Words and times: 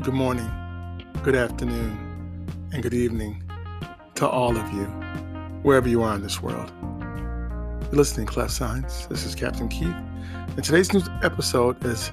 Good 0.00 0.14
morning, 0.14 0.48
good 1.24 1.34
afternoon, 1.34 2.46
and 2.72 2.82
good 2.84 2.94
evening 2.94 3.42
to 4.14 4.28
all 4.28 4.56
of 4.56 4.72
you, 4.72 4.84
wherever 5.62 5.88
you 5.88 6.02
are 6.02 6.14
in 6.14 6.22
this 6.22 6.40
world. 6.40 6.70
You're 6.80 7.96
listening 7.96 8.28
to 8.28 8.32
Clef 8.32 8.50
Signs. 8.50 9.08
This 9.08 9.24
is 9.24 9.34
Captain 9.34 9.68
Keith, 9.68 9.96
and 10.56 10.62
today's 10.62 10.92
news 10.92 11.08
episode 11.24 11.84
is 11.84 12.12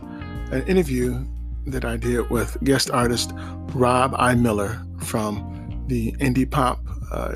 an 0.52 0.64
interview 0.68 1.24
that 1.68 1.86
I 1.86 1.96
did 1.98 2.28
with 2.32 2.58
guest 2.64 2.90
artist 2.90 3.34
Rob 3.76 4.16
I. 4.18 4.34
Miller 4.34 4.84
from 5.02 5.86
the 5.88 6.14
indie 6.14 6.50
pop, 6.50 6.80
uh, 7.12 7.36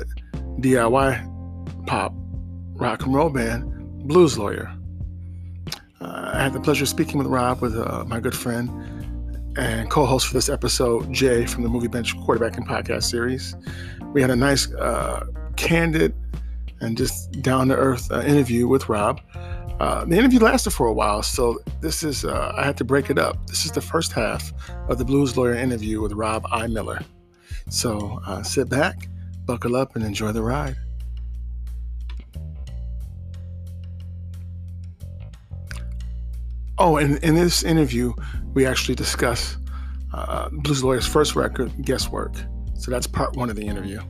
DIY 0.58 1.86
pop, 1.86 2.12
rock 2.72 3.04
and 3.04 3.14
roll 3.14 3.30
band 3.30 4.08
Blues 4.08 4.36
Lawyer. 4.36 4.74
Uh, 6.00 6.32
I 6.34 6.42
had 6.42 6.54
the 6.54 6.60
pleasure 6.60 6.82
of 6.82 6.88
speaking 6.88 7.18
with 7.18 7.28
Rob, 7.28 7.60
with 7.60 7.78
uh, 7.78 8.04
my 8.08 8.18
good 8.18 8.36
friend 8.36 8.68
and 9.56 9.90
co-host 9.90 10.26
for 10.26 10.34
this 10.34 10.48
episode, 10.48 11.12
Jay 11.12 11.46
from 11.46 11.62
the 11.62 11.68
Movie 11.68 11.88
Bench 11.88 12.16
Quarterbacking 12.16 12.66
Podcast 12.66 13.04
series. 13.04 13.56
We 14.12 14.20
had 14.20 14.30
a 14.30 14.36
nice, 14.36 14.72
uh, 14.74 15.26
candid, 15.56 16.14
and 16.80 16.96
just 16.96 17.30
down-to-earth 17.42 18.10
uh, 18.10 18.20
interview 18.22 18.66
with 18.66 18.88
Rob. 18.88 19.20
Uh, 19.80 20.04
the 20.04 20.16
interview 20.16 20.38
lasted 20.40 20.70
for 20.70 20.86
a 20.86 20.92
while, 20.92 21.22
so 21.22 21.58
this 21.80 22.02
is 22.02 22.24
uh, 22.24 22.52
I 22.56 22.64
had 22.64 22.76
to 22.78 22.84
break 22.84 23.08
it 23.08 23.18
up. 23.18 23.46
This 23.46 23.64
is 23.64 23.72
the 23.72 23.80
first 23.80 24.12
half 24.12 24.52
of 24.88 24.98
the 24.98 25.04
Blues 25.04 25.36
Lawyer 25.36 25.54
interview 25.54 26.00
with 26.00 26.12
Rob 26.12 26.46
I. 26.50 26.66
Miller. 26.66 27.00
So 27.70 28.20
uh, 28.26 28.42
sit 28.42 28.68
back, 28.68 29.08
buckle 29.46 29.76
up, 29.76 29.96
and 29.96 30.04
enjoy 30.04 30.32
the 30.32 30.42
ride. 30.42 30.76
Oh, 36.82 36.96
and 36.96 37.22
in 37.22 37.34
this 37.34 37.62
interview, 37.62 38.14
we 38.54 38.64
actually 38.64 38.94
discuss 38.94 39.58
uh, 40.14 40.48
Blues 40.48 40.82
Lawyer's 40.82 41.06
first 41.06 41.36
record, 41.36 41.70
Guesswork. 41.84 42.34
So 42.72 42.90
that's 42.90 43.06
part 43.06 43.36
one 43.36 43.50
of 43.50 43.56
the 43.56 43.66
interview. 43.66 44.00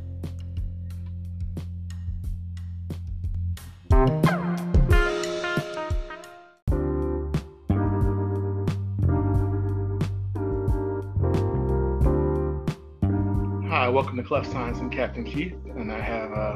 Hi, 13.69 13.89
welcome 13.89 14.17
to 14.17 14.23
Clef 14.23 14.47
Signs 14.47 14.79
and 14.79 14.93
Captain 14.93 15.25
Keith, 15.25 15.57
and 15.75 15.91
I 15.91 16.01
have 16.01 16.33
uh, 16.33 16.55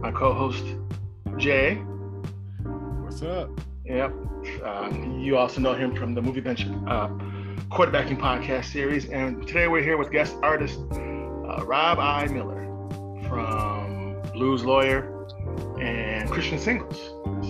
my 0.00 0.10
co-host 0.10 0.64
Jay. 1.36 1.74
What's 3.04 3.20
up? 3.20 3.50
Yep. 3.90 4.14
Uh, 4.64 4.88
you 5.18 5.36
also 5.36 5.60
know 5.60 5.74
him 5.74 5.96
from 5.96 6.14
the 6.14 6.22
Movie 6.22 6.40
Bench 6.40 6.64
uh, 6.86 7.08
quarterbacking 7.72 8.20
podcast 8.20 8.66
series. 8.66 9.08
And 9.08 9.44
today 9.48 9.66
we're 9.66 9.82
here 9.82 9.96
with 9.96 10.12
guest 10.12 10.36
artist 10.42 10.78
uh, 10.92 11.64
Rob 11.66 11.98
I. 11.98 12.28
Miller 12.28 12.62
from 13.28 14.22
Blues 14.32 14.64
Lawyer 14.64 15.26
and 15.80 16.30
Christian 16.30 16.60
Singles. 16.60 16.98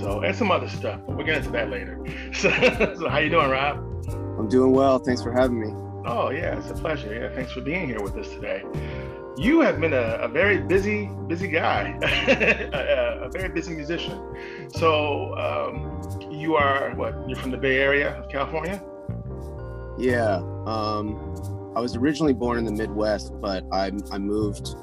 So, 0.00 0.22
and 0.22 0.34
some 0.34 0.50
other 0.50 0.68
stuff, 0.70 1.00
but 1.06 1.14
we'll 1.14 1.26
get 1.26 1.36
into 1.36 1.50
that 1.50 1.68
later. 1.68 2.02
So, 2.32 2.48
so 2.98 3.08
how 3.08 3.18
you 3.18 3.28
doing, 3.28 3.50
Rob? 3.50 3.76
I'm 4.38 4.48
doing 4.48 4.72
well. 4.72 4.98
Thanks 4.98 5.22
for 5.22 5.32
having 5.32 5.60
me. 5.60 5.68
Oh, 6.06 6.30
yeah, 6.30 6.58
it's 6.58 6.70
a 6.70 6.74
pleasure. 6.74 7.12
Yeah, 7.12 7.34
thanks 7.34 7.52
for 7.52 7.60
being 7.60 7.86
here 7.86 8.00
with 8.00 8.16
us 8.16 8.28
today. 8.30 8.64
You 9.36 9.60
have 9.60 9.80
been 9.80 9.92
a, 9.92 10.18
a 10.20 10.28
very 10.28 10.58
busy, 10.58 11.10
busy 11.26 11.48
guy, 11.48 11.98
a, 12.02 13.24
a, 13.24 13.30
very 13.30 13.48
busy 13.48 13.74
musician. 13.74 14.68
So, 14.70 15.34
um, 15.36 16.19
you 16.30 16.56
are 16.56 16.94
what? 16.94 17.14
You're 17.28 17.38
from 17.38 17.50
the 17.50 17.56
Bay 17.56 17.78
Area 17.78 18.16
of 18.16 18.28
California? 18.28 18.82
Yeah. 19.98 20.36
Um, 20.66 21.72
I 21.76 21.80
was 21.80 21.96
originally 21.96 22.32
born 22.32 22.58
in 22.58 22.64
the 22.64 22.72
Midwest, 22.72 23.32
but 23.40 23.64
I 23.72 23.92
I 24.10 24.18
moved 24.18 24.74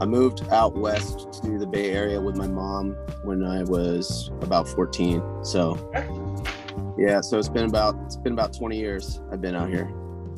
I 0.00 0.06
moved 0.06 0.46
out 0.50 0.76
west 0.76 1.42
to 1.42 1.58
the 1.58 1.66
Bay 1.66 1.90
Area 1.92 2.20
with 2.20 2.36
my 2.36 2.46
mom 2.46 2.92
when 3.22 3.44
I 3.44 3.62
was 3.64 4.30
about 4.40 4.68
14. 4.68 5.22
So 5.44 5.76
yeah, 6.98 7.20
so 7.20 7.38
it's 7.38 7.48
been 7.48 7.68
about 7.68 7.96
it's 8.04 8.16
been 8.16 8.32
about 8.32 8.52
20 8.52 8.78
years 8.78 9.20
I've 9.32 9.40
been 9.40 9.54
out 9.54 9.68
here. 9.68 9.92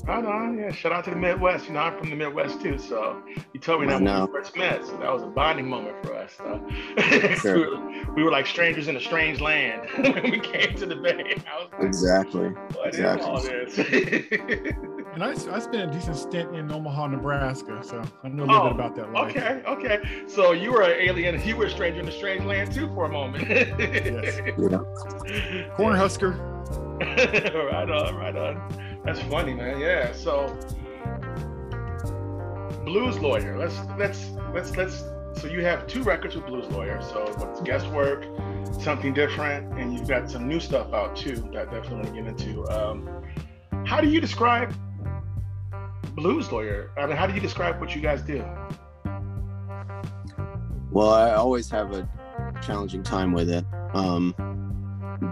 Right 0.06 0.24
on, 0.24 0.56
yeah. 0.56 0.70
Shout 0.70 0.92
out 0.92 1.04
to 1.04 1.10
the 1.10 1.16
Midwest. 1.16 1.66
You 1.66 1.72
know, 1.72 1.80
I'm 1.80 1.98
from 1.98 2.10
the 2.10 2.16
Midwest 2.16 2.60
too. 2.60 2.78
So 2.78 3.20
you 3.52 3.58
told 3.58 3.80
me 3.80 3.88
that 3.88 4.00
when 4.00 4.20
we 4.20 4.32
first 4.32 4.56
met. 4.56 4.86
So 4.86 4.96
that 4.98 5.12
was 5.12 5.24
a 5.24 5.26
bonding 5.26 5.68
moment 5.68 5.96
for 6.04 6.14
us. 6.14 6.32
So. 6.38 6.64
Sure. 7.34 7.54
we, 7.54 7.60
were, 7.60 8.14
we, 8.14 8.22
were, 8.22 8.30
like 8.30 8.46
strangers 8.46 8.86
in 8.86 8.96
a 8.96 9.00
strange 9.00 9.40
land 9.40 9.88
when 9.96 10.30
we 10.30 10.38
came 10.38 10.76
to 10.76 10.86
the 10.86 10.94
Bay. 10.94 11.34
Like, 11.44 11.82
exactly. 11.82 12.50
What 12.50 12.86
exactly. 12.86 14.28
and 15.14 15.24
I, 15.24 15.30
I 15.30 15.58
spent 15.58 15.90
a 15.90 15.92
decent 15.92 16.16
stint 16.16 16.54
in 16.54 16.70
Omaha, 16.70 17.08
Nebraska. 17.08 17.82
So 17.82 18.00
I 18.22 18.28
know 18.28 18.44
a 18.44 18.46
little 18.46 18.62
oh, 18.62 18.64
bit 18.68 18.72
about 18.74 18.94
that 18.94 19.12
life. 19.12 19.36
Okay, 19.36 19.62
okay. 19.66 20.24
So 20.28 20.52
you 20.52 20.70
were 20.70 20.82
an 20.82 21.00
alien. 21.00 21.42
You 21.44 21.56
were 21.56 21.66
a 21.66 21.70
stranger 21.70 21.98
in 21.98 22.06
a 22.06 22.12
strange 22.12 22.44
land 22.44 22.72
too 22.72 22.86
for 22.94 23.06
a 23.06 23.08
moment. 23.08 23.48
yes. 23.48 24.38
Yeah. 24.46 25.74
Cornhusker. 25.76 26.54
right 27.72 27.90
on, 27.90 28.14
right 28.14 28.36
on. 28.36 28.85
That's 29.06 29.20
funny, 29.22 29.54
man. 29.54 29.78
Yeah. 29.78 30.12
So, 30.12 30.58
Blues 32.84 33.18
Lawyer. 33.18 33.56
Let's 33.58 33.78
let's 33.98 34.30
let's 34.52 34.76
let's. 34.76 35.04
So 35.40 35.48
you 35.48 35.62
have 35.62 35.86
two 35.86 36.02
records 36.02 36.34
with 36.34 36.46
Blues 36.46 36.66
Lawyer. 36.68 37.00
So 37.02 37.26
what's 37.36 37.60
guesswork, 37.60 38.24
something 38.80 39.12
different, 39.12 39.78
and 39.78 39.92
you've 39.92 40.08
got 40.08 40.30
some 40.30 40.48
new 40.48 40.58
stuff 40.58 40.92
out 40.94 41.14
too 41.14 41.36
that 41.52 41.68
I 41.68 41.72
definitely 41.72 41.94
want 41.94 42.06
to 42.06 42.12
get 42.12 42.26
into. 42.26 42.64
Um, 42.68 43.22
how 43.84 44.00
do 44.00 44.08
you 44.08 44.20
describe 44.20 44.74
Blues 46.14 46.50
Lawyer? 46.50 46.90
I 46.96 47.06
mean, 47.06 47.16
how 47.16 47.26
do 47.26 47.34
you 47.34 47.40
describe 47.40 47.80
what 47.80 47.94
you 47.94 48.00
guys 48.00 48.22
do? 48.22 48.44
Well, 50.90 51.10
I 51.10 51.34
always 51.34 51.68
have 51.70 51.92
a 51.92 52.08
challenging 52.62 53.02
time 53.02 53.32
with 53.32 53.50
it, 53.50 53.64
um, 53.92 54.34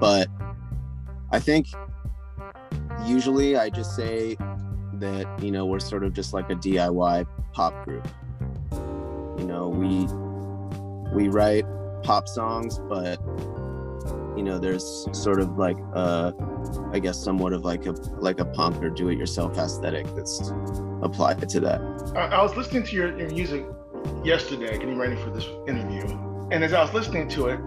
but 0.00 0.28
I 1.30 1.40
think 1.40 1.68
usually 3.06 3.56
I 3.56 3.70
just 3.70 3.94
say 3.94 4.36
that, 4.94 5.26
you 5.42 5.50
know, 5.50 5.66
we're 5.66 5.80
sort 5.80 6.04
of 6.04 6.12
just 6.12 6.32
like 6.32 6.50
a 6.50 6.54
DIY 6.54 7.26
pop 7.52 7.84
group. 7.84 8.06
You 9.38 9.44
know, 9.44 9.68
we 9.68 10.06
we 11.14 11.28
write 11.28 11.64
pop 12.02 12.28
songs, 12.28 12.78
but 12.88 13.20
you 14.36 14.42
know, 14.42 14.58
there's 14.58 15.06
sort 15.12 15.40
of 15.40 15.56
like 15.56 15.78
a, 15.94 16.34
I 16.92 16.98
guess 16.98 17.22
somewhat 17.22 17.52
of 17.52 17.64
like 17.64 17.86
a 17.86 17.92
like 18.18 18.40
a 18.40 18.44
punk 18.44 18.82
or 18.82 18.90
do-it-yourself 18.90 19.56
aesthetic 19.56 20.06
that's 20.16 20.52
applied 21.02 21.48
to 21.48 21.60
that. 21.60 21.80
I, 22.16 22.36
I 22.36 22.42
was 22.42 22.56
listening 22.56 22.82
to 22.84 22.96
your, 22.96 23.18
your 23.18 23.30
music 23.30 23.64
yesterday, 24.24 24.72
getting 24.78 24.98
ready 24.98 25.16
for 25.16 25.30
this 25.30 25.46
interview, 25.68 26.02
and 26.50 26.64
as 26.64 26.72
I 26.72 26.82
was 26.82 26.92
listening 26.92 27.28
to 27.30 27.48
it, 27.48 27.60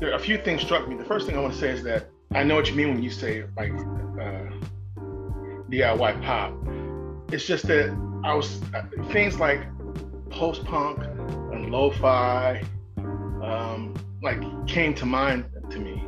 there 0.00 0.12
a 0.12 0.18
few 0.18 0.38
things 0.38 0.62
struck 0.62 0.88
me. 0.88 0.96
The 0.96 1.04
first 1.04 1.26
thing 1.26 1.36
I 1.36 1.40
want 1.40 1.54
to 1.54 1.58
say 1.58 1.70
is 1.70 1.82
that 1.84 2.08
I 2.34 2.42
know 2.42 2.56
what 2.56 2.68
you 2.68 2.76
mean 2.76 2.88
when 2.88 3.02
you 3.02 3.10
say 3.10 3.44
like 3.56 3.72
uh, 3.72 4.50
DIY 5.70 6.22
pop. 6.22 6.52
It's 7.32 7.46
just 7.46 7.66
that 7.68 7.90
I 8.24 8.34
was 8.34 8.60
things 9.10 9.38
like 9.38 9.62
post 10.30 10.64
punk 10.64 11.02
and 11.02 11.70
lo-fi, 11.70 12.62
um, 12.96 13.94
like 14.22 14.40
came 14.66 14.94
to 14.94 15.06
mind 15.06 15.46
to 15.70 15.78
me, 15.78 16.04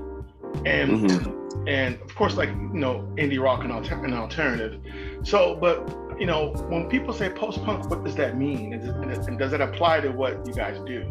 and 0.67 1.09
mm-hmm. 1.09 1.69
and 1.69 2.01
of 2.03 2.15
course 2.15 2.37
like 2.37 2.51
you 2.51 2.71
know 2.75 3.11
indie 3.17 3.43
rock 3.43 3.65
and, 3.65 3.73
alter- 3.73 4.05
and 4.05 4.13
alternative. 4.13 4.81
So, 5.23 5.57
but 5.57 5.89
you 6.19 6.27
know 6.27 6.51
when 6.69 6.89
people 6.91 7.15
say 7.15 7.31
post 7.31 7.65
punk, 7.65 7.89
what 7.89 8.05
does 8.05 8.17
that 8.17 8.37
mean? 8.37 8.75
It, 8.75 8.83
and 8.83 9.39
does 9.39 9.55
it 9.55 9.63
apply 9.63 10.01
to 10.01 10.11
what 10.11 10.47
you 10.47 10.53
guys 10.53 10.79
do? 10.81 11.07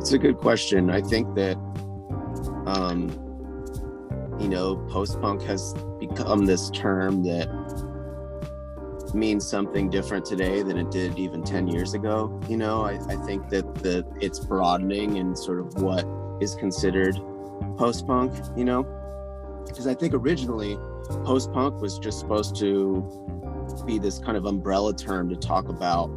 It's 0.00 0.12
a 0.12 0.18
good 0.18 0.38
question. 0.38 0.88
I 0.88 1.02
think 1.02 1.34
that. 1.34 1.56
Um, 2.66 3.27
you 4.40 4.48
know, 4.48 4.76
post 4.90 5.20
punk 5.20 5.42
has 5.42 5.74
become 5.98 6.46
this 6.46 6.70
term 6.70 7.22
that 7.24 7.48
means 9.14 9.46
something 9.46 9.90
different 9.90 10.24
today 10.24 10.62
than 10.62 10.76
it 10.76 10.90
did 10.90 11.18
even 11.18 11.42
10 11.42 11.68
years 11.68 11.94
ago. 11.94 12.40
You 12.48 12.56
know, 12.56 12.82
I, 12.82 12.98
I 13.08 13.16
think 13.26 13.48
that 13.50 13.74
the 13.76 14.06
it's 14.20 14.38
broadening 14.38 15.16
in 15.16 15.34
sort 15.34 15.60
of 15.60 15.82
what 15.82 16.06
is 16.40 16.54
considered 16.54 17.16
post 17.76 18.06
punk, 18.06 18.32
you 18.56 18.64
know, 18.64 18.84
because 19.66 19.86
I 19.86 19.94
think 19.94 20.14
originally 20.14 20.76
post 21.24 21.52
punk 21.52 21.80
was 21.80 21.98
just 21.98 22.20
supposed 22.20 22.56
to 22.56 23.26
be 23.86 23.98
this 23.98 24.18
kind 24.18 24.36
of 24.36 24.46
umbrella 24.46 24.94
term 24.94 25.28
to 25.30 25.36
talk 25.36 25.68
about, 25.68 26.08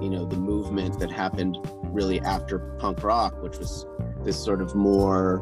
you 0.00 0.10
know, 0.10 0.24
the 0.24 0.36
movement 0.36 0.98
that 1.00 1.10
happened 1.10 1.58
really 1.84 2.20
after 2.20 2.58
punk 2.78 3.02
rock, 3.02 3.42
which 3.42 3.58
was 3.58 3.86
this 4.24 4.42
sort 4.42 4.60
of 4.60 4.74
more 4.74 5.40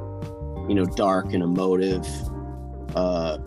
you 0.68 0.74
know, 0.74 0.84
dark 0.84 1.32
and 1.32 1.42
emotive, 1.42 2.06
uh, 2.94 3.38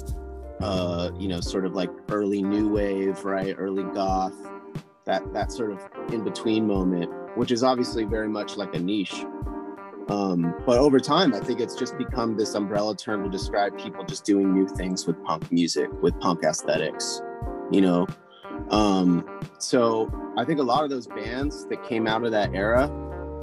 uh, 0.60 1.12
you 1.20 1.28
know, 1.28 1.40
sort 1.40 1.66
of 1.66 1.74
like 1.74 1.90
early 2.10 2.42
new 2.42 2.70
wave, 2.70 3.24
right? 3.24 3.56
Early 3.58 3.84
goth, 3.94 4.36
that 5.06 5.32
that 5.34 5.52
sort 5.52 5.72
of 5.72 5.80
in 6.14 6.24
between 6.24 6.68
moment, 6.68 7.10
which 7.38 7.52
is 7.52 7.64
obviously 7.64 8.04
very 8.04 8.28
much 8.28 8.58
like 8.58 8.74
a 8.76 8.80
niche. 8.80 9.26
Um, 10.10 10.54
but 10.66 10.78
over 10.78 11.00
time, 11.00 11.34
I 11.34 11.40
think 11.40 11.60
it's 11.62 11.76
just 11.76 11.98
become 11.98 12.36
this 12.36 12.54
umbrella 12.56 12.98
term 12.98 13.24
to 13.24 13.30
describe 13.30 13.78
people 13.78 14.04
just 14.04 14.26
doing 14.26 14.54
new 14.54 14.68
things 14.68 15.08
with 15.08 15.24
punk 15.24 15.52
music, 15.52 15.90
with 16.02 16.20
punk 16.20 16.44
aesthetics. 16.44 17.22
you 17.72 17.82
know. 17.82 18.08
Um, 18.70 19.26
so 19.58 20.12
I 20.38 20.46
think 20.46 20.60
a 20.60 20.64
lot 20.64 20.84
of 20.84 20.90
those 20.90 21.08
bands 21.08 21.66
that 21.68 21.84
came 21.84 22.08
out 22.08 22.24
of 22.24 22.32
that 22.32 22.54
era 22.54 22.90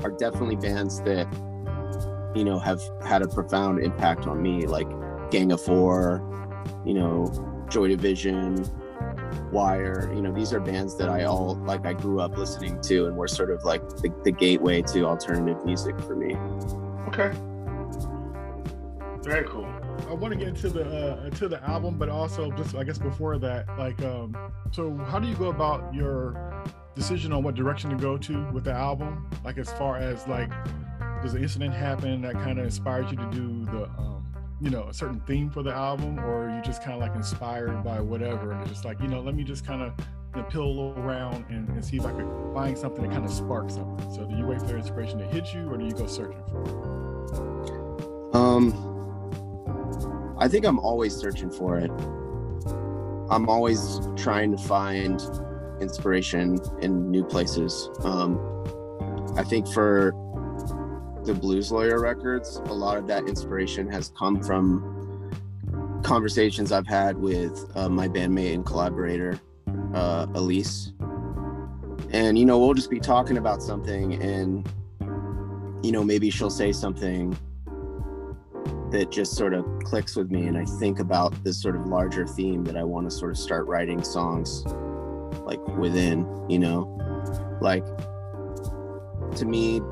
are 0.03 0.11
definitely 0.11 0.57
bands 0.57 1.01
that 1.03 1.27
you 2.35 2.45
know 2.45 2.59
have 2.59 2.81
had 3.05 3.23
a 3.23 3.29
profound 3.29 3.83
impact 3.83 4.27
on 4.27 4.43
me, 4.43 4.67
like 4.67 4.89
Gang 5.31 5.53
of 5.53 5.61
Four, 5.61 6.23
you 6.85 6.95
know, 6.95 7.67
Joy 7.71 7.89
Division, 7.89 8.65
Wire. 9.53 10.11
You 10.15 10.23
know, 10.23 10.33
these 10.33 10.53
are 10.53 10.61
bands 10.61 10.97
that 10.99 11.09
I 11.09 11.25
all 11.25 11.57
like. 11.57 11.87
I 11.87 11.93
grew 11.93 12.21
up 12.21 12.37
listening 12.37 12.81
to, 12.83 13.07
and 13.07 13.17
were 13.17 13.29
sort 13.29 13.51
of 13.51 13.65
like 13.65 13.87
the, 13.89 14.13
the 14.25 14.33
gateway 14.33 14.83
to 14.83 15.05
alternative 15.05 15.65
music 15.65 15.99
for 16.01 16.17
me. 16.17 16.37
Okay. 17.09 17.33
Very 19.23 19.47
cool. 19.49 19.69
I 20.09 20.15
want 20.15 20.33
to 20.33 20.39
get 20.39 20.49
into 20.49 20.69
the 20.69 21.19
uh, 21.21 21.25
into 21.25 21.49
the 21.49 21.63
album, 21.65 21.99
but 21.99 22.09
also 22.09 22.51
just 22.53 22.75
I 22.75 22.85
guess 22.85 22.99
before 22.99 23.39
that, 23.39 23.67
like, 23.79 24.01
um, 24.03 24.37
so 24.71 24.97
how 24.97 25.19
do 25.19 25.29
you 25.29 25.35
go 25.35 25.49
about 25.49 25.93
your 25.93 26.65
decision 26.95 27.33
on 27.33 27.43
what 27.43 27.55
direction 27.55 27.91
to 27.91 27.97
go 27.97 28.17
to 28.17 28.51
with 28.53 28.65
the 28.65 28.73
album? 28.73 29.29
Like, 29.45 29.59
as 29.59 29.71
far 29.73 29.97
as 29.97 30.27
like, 30.27 30.51
does 31.23 31.35
an 31.35 31.43
incident 31.43 31.75
happen 31.75 32.23
that 32.23 32.35
kind 32.35 32.59
of 32.59 32.65
inspires 32.65 33.11
you 33.11 33.17
to 33.17 33.31
do 33.31 33.65
the, 33.67 33.85
um, 33.99 34.25
you 34.61 34.71
know, 34.71 34.85
a 34.89 34.95
certain 34.95 35.21
theme 35.21 35.51
for 35.51 35.63
the 35.63 35.73
album, 35.73 36.19
or 36.21 36.51
you 36.51 36.61
just 36.63 36.83
kind 36.83 36.95
of 36.95 37.01
like 37.01 37.15
inspired 37.15 37.83
by 37.85 38.01
whatever, 38.01 38.53
and 38.53 38.61
it's 38.63 38.71
just 38.71 38.85
like, 38.85 39.01
you 39.01 39.09
know, 39.09 39.21
let 39.21 39.35
me 39.35 39.45
just 39.45 39.67
kind 39.67 39.83
of 39.83 39.93
you 40.35 40.43
know, 40.43 40.49
pill 40.49 40.95
around 40.99 41.45
and, 41.49 41.69
and 41.69 41.85
see 41.85 41.97
if 41.97 42.05
I 42.05 42.13
could 42.13 42.29
find 42.55 42.77
something 42.77 43.05
that 43.05 43.13
kind 43.13 43.25
of 43.25 43.33
sparks 43.33 43.75
something. 43.75 44.15
So, 44.15 44.27
do 44.27 44.37
you 44.37 44.47
wait 44.47 44.61
for 44.61 44.77
inspiration 44.77 45.19
to 45.19 45.27
hit 45.27 45.53
you, 45.55 45.69
or 45.69 45.77
do 45.77 45.85
you 45.85 45.93
go 45.93 46.07
searching 46.07 46.43
for 46.51 46.63
it? 46.63 48.35
Um 48.35 48.89
I 50.39 50.47
think 50.47 50.65
I'm 50.65 50.79
always 50.79 51.17
searching 51.17 51.51
for 51.51 51.79
it. 51.79 51.91
I'm 53.31 53.49
always 53.49 54.01
trying 54.17 54.53
to 54.53 54.59
find 54.59 55.21
inspiration 55.81 56.59
in 56.81 57.11
new 57.11 57.25
places. 57.25 57.91
Um, 58.05 58.39
I 59.37 59.43
think 59.43 59.69
for 59.69 60.13
the 61.29 61.35
Blues 61.35 61.71
Lawyer 61.71 62.01
records, 62.01 62.57
a 62.57 62.73
lot 62.73 62.97
of 62.97 63.07
that 63.07 63.29
inspiration 63.29 63.87
has 63.93 64.11
come 64.17 64.43
from 64.43 65.31
conversations 66.03 66.73
I've 66.73 66.87
had 66.87 67.19
with 67.19 67.71
uh, 67.77 67.91
my 67.91 68.09
bandmate 68.09 68.55
and 68.55 68.65
collaborator, 68.65 69.39
uh, 69.93 70.27
Elise. 70.35 70.95
And, 72.11 72.39
you 72.39 72.47
know, 72.47 72.59
we'll 72.59 72.73
just 72.73 72.89
be 72.89 72.99
talking 72.99 73.37
about 73.37 73.63
something, 73.63 74.15
and, 74.23 74.67
you 75.85 75.93
know, 75.93 76.03
maybe 76.03 76.31
she'll 76.31 76.49
say 76.49 76.73
something 76.73 77.37
that 78.91 79.11
just 79.11 79.35
sort 79.35 79.53
of 79.53 79.67
clicks 79.85 80.17
with 80.17 80.31
me 80.31 80.47
and 80.47 80.57
I 80.57 80.65
think 80.65 80.99
about 80.99 81.45
this 81.45 81.61
sort 81.61 81.77
of 81.77 81.87
larger 81.89 82.27
theme 82.27 82.65
that 82.65 82.77
I 82.79 82.85
want 82.85 83.07
to 83.07 83.15
sort 83.15 83.33
of 83.33 83.37
start 83.37 83.67
writing 83.67 84.03
songs 84.03 84.65
like 85.45 85.61
within, 85.77 86.27
you 86.49 86.59
know. 86.59 86.95
Like 87.61 87.85
to 89.37 89.45
me, 89.45 89.83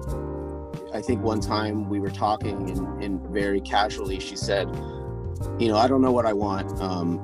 I 0.96 1.02
think 1.02 1.22
one 1.22 1.40
time 1.40 1.90
we 1.90 2.00
were 2.00 2.10
talking 2.10 2.70
and, 2.70 3.02
and 3.02 3.20
very 3.28 3.60
casually 3.60 4.18
she 4.18 4.34
said, 4.34 4.66
you 5.58 5.68
know, 5.68 5.76
I 5.76 5.86
don't 5.86 6.00
know 6.00 6.10
what 6.10 6.24
I 6.24 6.32
want, 6.32 6.80
um, 6.80 7.18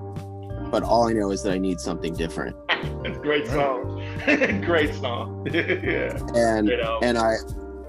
but 0.71 0.83
all 0.83 1.09
I 1.09 1.15
know 1.15 1.31
is 1.31 1.43
that 1.45 1.55
I 1.55 1.59
need 1.59 1.81
something 1.81 2.15
different. 2.15 2.55
Great 3.23 3.47
song. 3.47 4.05
Great 4.63 4.95
song. 5.01 5.49
yeah. 5.51 6.19
And 6.35 6.69
and 6.69 7.17
I 7.17 7.37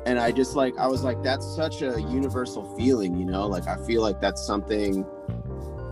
and 0.05 0.17
I 0.17 0.31
just 0.31 0.55
like 0.55 0.73
I 0.77 0.87
was 0.87 1.03
like 1.03 1.21
that's 1.21 1.45
such 1.53 1.81
a 1.81 2.01
universal 2.01 2.77
feeling, 2.77 3.17
you 3.17 3.25
know? 3.25 3.45
Like 3.45 3.67
I 3.67 3.75
feel 3.85 4.01
like 4.01 4.21
that's 4.21 4.41
something 4.41 5.05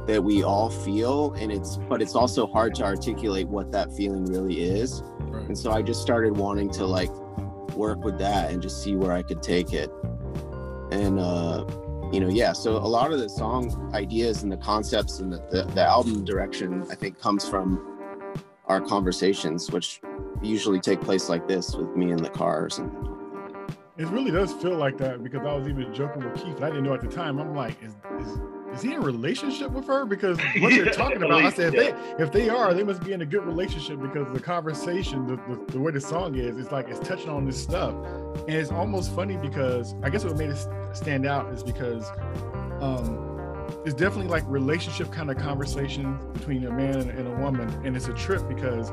that 0.07 0.23
we 0.23 0.41
all 0.41 0.69
feel 0.69 1.33
and 1.33 1.51
it's 1.51 1.75
but 1.89 2.01
it's 2.01 2.15
also 2.15 2.47
hard 2.47 2.75
to 2.75 2.83
articulate 2.85 3.49
what 3.49 3.73
that 3.73 3.91
feeling 3.91 4.23
really 4.23 4.61
is. 4.61 5.03
Right. 5.19 5.47
And 5.47 5.57
so 5.57 5.73
I 5.73 5.81
just 5.81 6.01
started 6.01 6.37
wanting 6.37 6.69
to 6.71 6.85
like 6.85 7.09
work 7.81 8.03
with 8.03 8.17
that 8.19 8.51
and 8.51 8.61
just 8.61 8.83
see 8.83 8.95
where 8.95 9.11
I 9.11 9.23
could 9.23 9.41
take 9.41 9.73
it. 9.73 9.89
And 10.91 11.19
uh 11.19 11.65
you 12.13 12.19
know, 12.19 12.27
yeah, 12.27 12.51
so 12.51 12.75
a 12.75 12.91
lot 12.97 13.13
of 13.13 13.19
the 13.19 13.29
song 13.29 13.89
ideas 13.93 14.43
and 14.43 14.51
the 14.51 14.57
concepts 14.57 15.19
and 15.19 15.31
the, 15.31 15.37
the, 15.49 15.63
the 15.73 15.81
album 15.81 16.25
direction 16.25 16.83
I 16.91 16.95
think 16.95 17.17
comes 17.17 17.47
from 17.47 17.65
our 18.65 18.81
conversations, 18.81 19.71
which 19.71 20.01
usually 20.41 20.81
take 20.81 20.99
place 20.99 21.29
like 21.29 21.47
this 21.47 21.73
with 21.73 21.95
me 21.95 22.11
in 22.11 22.17
the 22.17 22.29
car 22.29 22.65
or 22.65 22.69
something. 22.69 23.07
It 23.97 24.07
really 24.07 24.31
does 24.31 24.51
feel 24.53 24.75
like 24.75 24.97
that 24.97 25.23
because 25.23 25.45
I 25.45 25.53
was 25.53 25.67
even 25.69 25.93
joking 25.93 26.23
with 26.23 26.35
Keith, 26.35 26.61
I 26.61 26.69
didn't 26.69 26.83
know 26.83 26.93
at 26.93 27.01
the 27.01 27.07
time. 27.07 27.39
I'm 27.39 27.55
like, 27.55 27.77
is, 27.81 27.93
is, 28.19 28.39
is 28.73 28.81
he 28.81 28.93
in 28.93 28.97
a 28.97 29.01
relationship 29.01 29.71
with 29.71 29.87
her? 29.87 30.05
Because 30.05 30.37
what 30.59 30.71
they're 30.71 30.91
talking 30.91 31.23
about, 31.23 31.43
I 31.43 31.49
said, 31.49 31.73
if 31.73 31.95
they 31.95 32.23
if 32.23 32.31
they 32.31 32.49
are, 32.49 32.73
they 32.73 32.83
must 32.83 33.03
be 33.03 33.13
in 33.13 33.21
a 33.21 33.25
good 33.25 33.45
relationship 33.45 34.01
because 34.01 34.31
the 34.33 34.39
conversation, 34.39 35.27
the, 35.27 35.35
the, 35.35 35.71
the 35.73 35.79
way 35.79 35.91
the 35.91 36.01
song 36.01 36.35
is, 36.35 36.57
it's 36.57 36.71
like 36.71 36.87
it's 36.89 36.99
touching 37.07 37.29
on 37.29 37.45
this 37.45 37.61
stuff, 37.61 37.93
and 38.47 38.55
it's 38.55 38.71
almost 38.71 39.13
funny 39.13 39.37
because 39.37 39.95
I 40.03 40.09
guess 40.09 40.23
what 40.23 40.37
made 40.37 40.49
it 40.49 40.67
stand 40.93 41.25
out 41.25 41.51
is 41.53 41.63
because 41.63 42.09
um, 42.81 43.27
it's 43.85 43.95
definitely 43.95 44.29
like 44.29 44.43
relationship 44.47 45.11
kind 45.11 45.29
of 45.29 45.37
conversation 45.37 46.17
between 46.33 46.65
a 46.65 46.71
man 46.71 47.09
and 47.09 47.27
a 47.27 47.31
woman, 47.31 47.69
and 47.85 47.95
it's 47.95 48.07
a 48.07 48.13
trip 48.13 48.47
because 48.47 48.91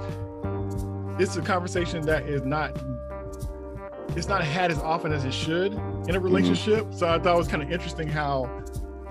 it's 1.21 1.37
a 1.37 1.43
conversation 1.43 2.03
that 2.07 2.25
is 2.25 2.43
not 2.43 2.77
it's 4.17 4.29
not 4.29 4.43
had 4.43 4.71
as 4.71 4.79
often 4.79 5.13
as 5.13 5.25
it 5.25 5.33
should 5.33 5.73
in 5.73 5.79
a 5.79 5.81
mm-hmm. 5.81 6.21
relationship. 6.21 6.85
Mm-hmm. 6.85 6.97
So 6.97 7.09
I 7.09 7.19
thought 7.19 7.35
it 7.35 7.39
was 7.39 7.49
kind 7.49 7.63
of 7.63 7.71
interesting 7.71 8.09
how, 8.09 8.65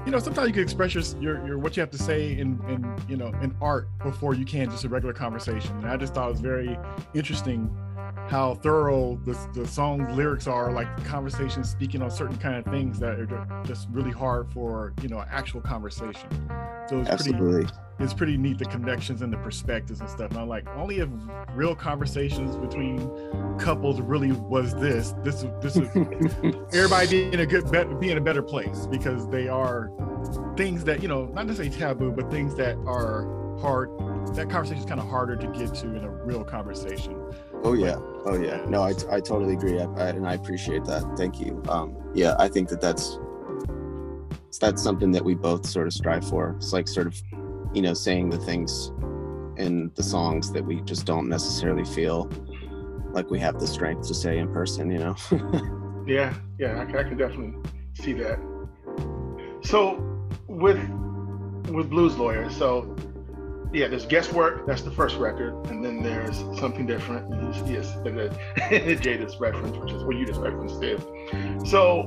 you 0.08 0.12
know, 0.12 0.20
sometimes 0.20 0.48
you 0.48 0.54
can 0.54 0.64
express 0.64 0.96
your, 0.96 1.04
your, 1.22 1.46
your 1.46 1.60
what 1.60 1.76
you 1.76 1.82
have 1.82 1.92
to 1.92 1.98
say 1.98 2.32
in, 2.32 2.58
in, 2.70 2.96
you 3.10 3.18
know, 3.18 3.28
in 3.42 3.54
art 3.62 3.90
before 4.00 4.34
you 4.34 4.46
can 4.46 4.72
just 4.72 4.86
a 4.86 4.90
regular 4.90 5.14
conversation. 5.14 5.76
And 5.80 5.88
I 5.88 5.98
just 5.98 6.14
thought 6.14 6.30
it 6.30 6.32
was 6.32 6.40
very 6.40 6.80
interesting 7.14 7.70
how 8.28 8.56
thorough 8.56 9.20
the, 9.24 9.38
the 9.54 9.68
song's 9.68 10.16
lyrics 10.16 10.48
are, 10.48 10.72
like 10.72 10.88
conversations 11.06 11.70
speaking 11.70 12.02
on 12.02 12.12
certain 12.12 12.38
kind 12.38 12.56
of 12.56 12.72
things 12.72 13.00
that 13.00 13.20
are 13.20 13.64
just 13.66 13.88
really 13.92 14.12
hard 14.12 14.52
for, 14.52 14.94
you 15.02 15.10
know, 15.10 15.24
actual 15.30 15.62
conversation. 15.62 16.30
So 16.90 17.00
it's 17.00 17.10
Absolutely. 17.10 17.64
pretty 17.64 17.74
it's 18.00 18.14
pretty 18.14 18.38
neat 18.38 18.60
the 18.60 18.66
connections 18.66 19.22
and 19.22 19.34
the 19.34 19.38
perspectives 19.38 20.00
and 20.02 20.10
stuff. 20.10 20.32
And 20.32 20.40
I'm 20.40 20.48
like, 20.48 20.68
only 20.76 21.00
if 21.00 21.10
real 21.54 21.76
conversations 21.76 22.56
between 22.56 23.00
couples 23.58 24.00
really 24.02 24.32
was 24.32 24.76
this. 24.76 25.14
This 25.24 25.46
this 25.62 25.78
is 25.78 25.90
everybody 26.74 27.08
being 27.10 27.34
in 27.34 27.40
a 27.40 27.46
good 27.46 27.70
be 28.00 28.12
in 28.12 28.18
a 28.18 28.22
better 28.22 28.44
place 28.44 28.86
because 28.88 29.28
they 29.30 29.48
are 29.48 29.92
things 30.56 30.84
that 30.84 31.02
you 31.02 31.08
know 31.08 31.26
not 31.26 31.48
necessarily 31.48 31.76
taboo, 31.76 32.12
but 32.12 32.30
things 32.30 32.56
that 32.56 32.78
are 32.86 33.26
hard. 33.60 33.90
That 34.36 34.50
conversation 34.50 34.84
is 34.84 34.86
kind 34.86 35.00
of 35.00 35.10
harder 35.10 35.36
to 35.36 35.48
get 35.48 35.74
to 35.76 35.96
in 35.96 36.04
a 36.04 36.10
real 36.10 36.44
conversation. 36.44 37.16
Oh 37.64 37.74
yeah, 37.74 37.96
oh 38.26 38.40
yeah. 38.40 38.64
No, 38.68 38.84
I, 38.84 38.90
I 39.10 39.20
totally 39.20 39.54
agree, 39.54 39.80
I, 39.80 39.86
I, 39.86 40.10
and 40.10 40.28
I 40.28 40.34
appreciate 40.34 40.86
that. 40.86 41.04
Thank 41.18 41.40
you. 41.40 41.62
Um, 41.70 41.96
yeah, 42.14 42.36
I 42.40 42.48
think 42.48 42.70
that 42.70 42.82
that's 42.82 43.20
that's 44.60 44.82
something 44.82 45.12
that 45.12 45.24
we 45.24 45.36
both 45.36 45.66
sort 45.66 45.88
of 45.88 45.94
strive 45.94 46.28
for. 46.28 46.56
It's 46.58 46.74
like 46.74 46.88
sort 46.88 47.08
of 47.08 47.22
you 47.74 47.82
know, 47.82 47.94
saying 47.94 48.30
the 48.30 48.38
things 48.38 48.92
in 49.58 49.92
the 49.96 50.04
songs 50.04 50.52
that 50.52 50.64
we 50.64 50.82
just 50.82 51.06
don't 51.06 51.28
necessarily 51.30 51.86
feel 51.86 52.30
like 53.12 53.30
we 53.30 53.40
have 53.40 53.60
the 53.60 53.68
strength 53.68 54.08
to 54.08 54.14
say 54.14 54.38
in 54.38 54.52
person, 54.52 54.92
you 54.92 55.00
know? 55.00 55.16
yeah, 56.08 56.34
yeah, 56.58 56.78
I, 56.80 57.00
I 57.00 57.04
can 57.04 57.18
definitely 57.18 57.54
see 57.94 58.14
that. 58.14 58.40
So 59.62 60.28
with 60.48 60.78
with 61.70 61.90
Blues 61.90 62.18
Lawyer, 62.18 62.50
so 62.50 62.96
yeah, 63.74 63.88
there's 63.88 64.06
guesswork. 64.06 64.66
That's 64.66 64.82
the 64.82 64.92
first 64.92 65.18
record, 65.18 65.54
and 65.68 65.84
then 65.84 66.02
there's 66.02 66.38
something 66.60 66.86
different. 66.86 67.30
Yes, 67.68 67.94
the, 68.04 68.12
the 68.12 68.30
Jada's 68.96 69.40
reference, 69.40 69.78
which 69.78 69.92
is 69.92 70.04
what 70.04 70.16
you 70.16 70.26
just 70.26 70.40
referenced 70.40 70.82
it. 70.84 71.00
So 71.68 72.04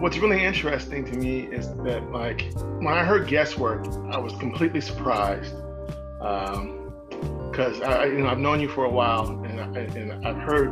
what's 0.00 0.18
really 0.18 0.44
interesting 0.44 1.04
to 1.04 1.16
me 1.16 1.40
is 1.40 1.68
that 1.78 2.10
like 2.10 2.52
when 2.80 2.94
I 2.94 3.04
heard 3.04 3.28
guesswork, 3.28 3.86
I 4.10 4.18
was 4.18 4.32
completely 4.34 4.80
surprised 4.80 5.54
because 6.18 7.80
um, 7.80 7.84
I, 7.84 8.06
you 8.06 8.18
know 8.18 8.28
I've 8.28 8.38
known 8.38 8.60
you 8.60 8.68
for 8.68 8.84
a 8.84 8.90
while 8.90 9.28
and, 9.44 9.60
I, 9.60 9.80
and 9.80 10.26
I've 10.26 10.36
heard 10.36 10.70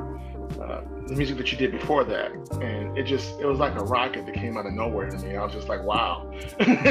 uh, 0.61 0.81
the 1.07 1.15
music 1.15 1.37
that 1.39 1.53
you 1.53 1.59
did 1.59 1.73
before 1.73 2.05
that, 2.05 2.33
and 2.61 2.97
it 2.99 3.05
just 3.05 3.41
it 3.41 3.47
was 3.47 3.59
like 3.59 3.75
a 3.77 3.85
rocket 3.85 4.27
that 4.27 4.35
came 4.35 4.57
out 4.57 4.67
of 4.67 4.73
nowhere 4.73 5.09
to 5.09 5.19
me. 5.19 5.37
I 5.37 5.45
was 5.45 5.53
just 5.53 5.69
like, 5.69 5.83
wow, 5.83 6.31
and 6.59 6.87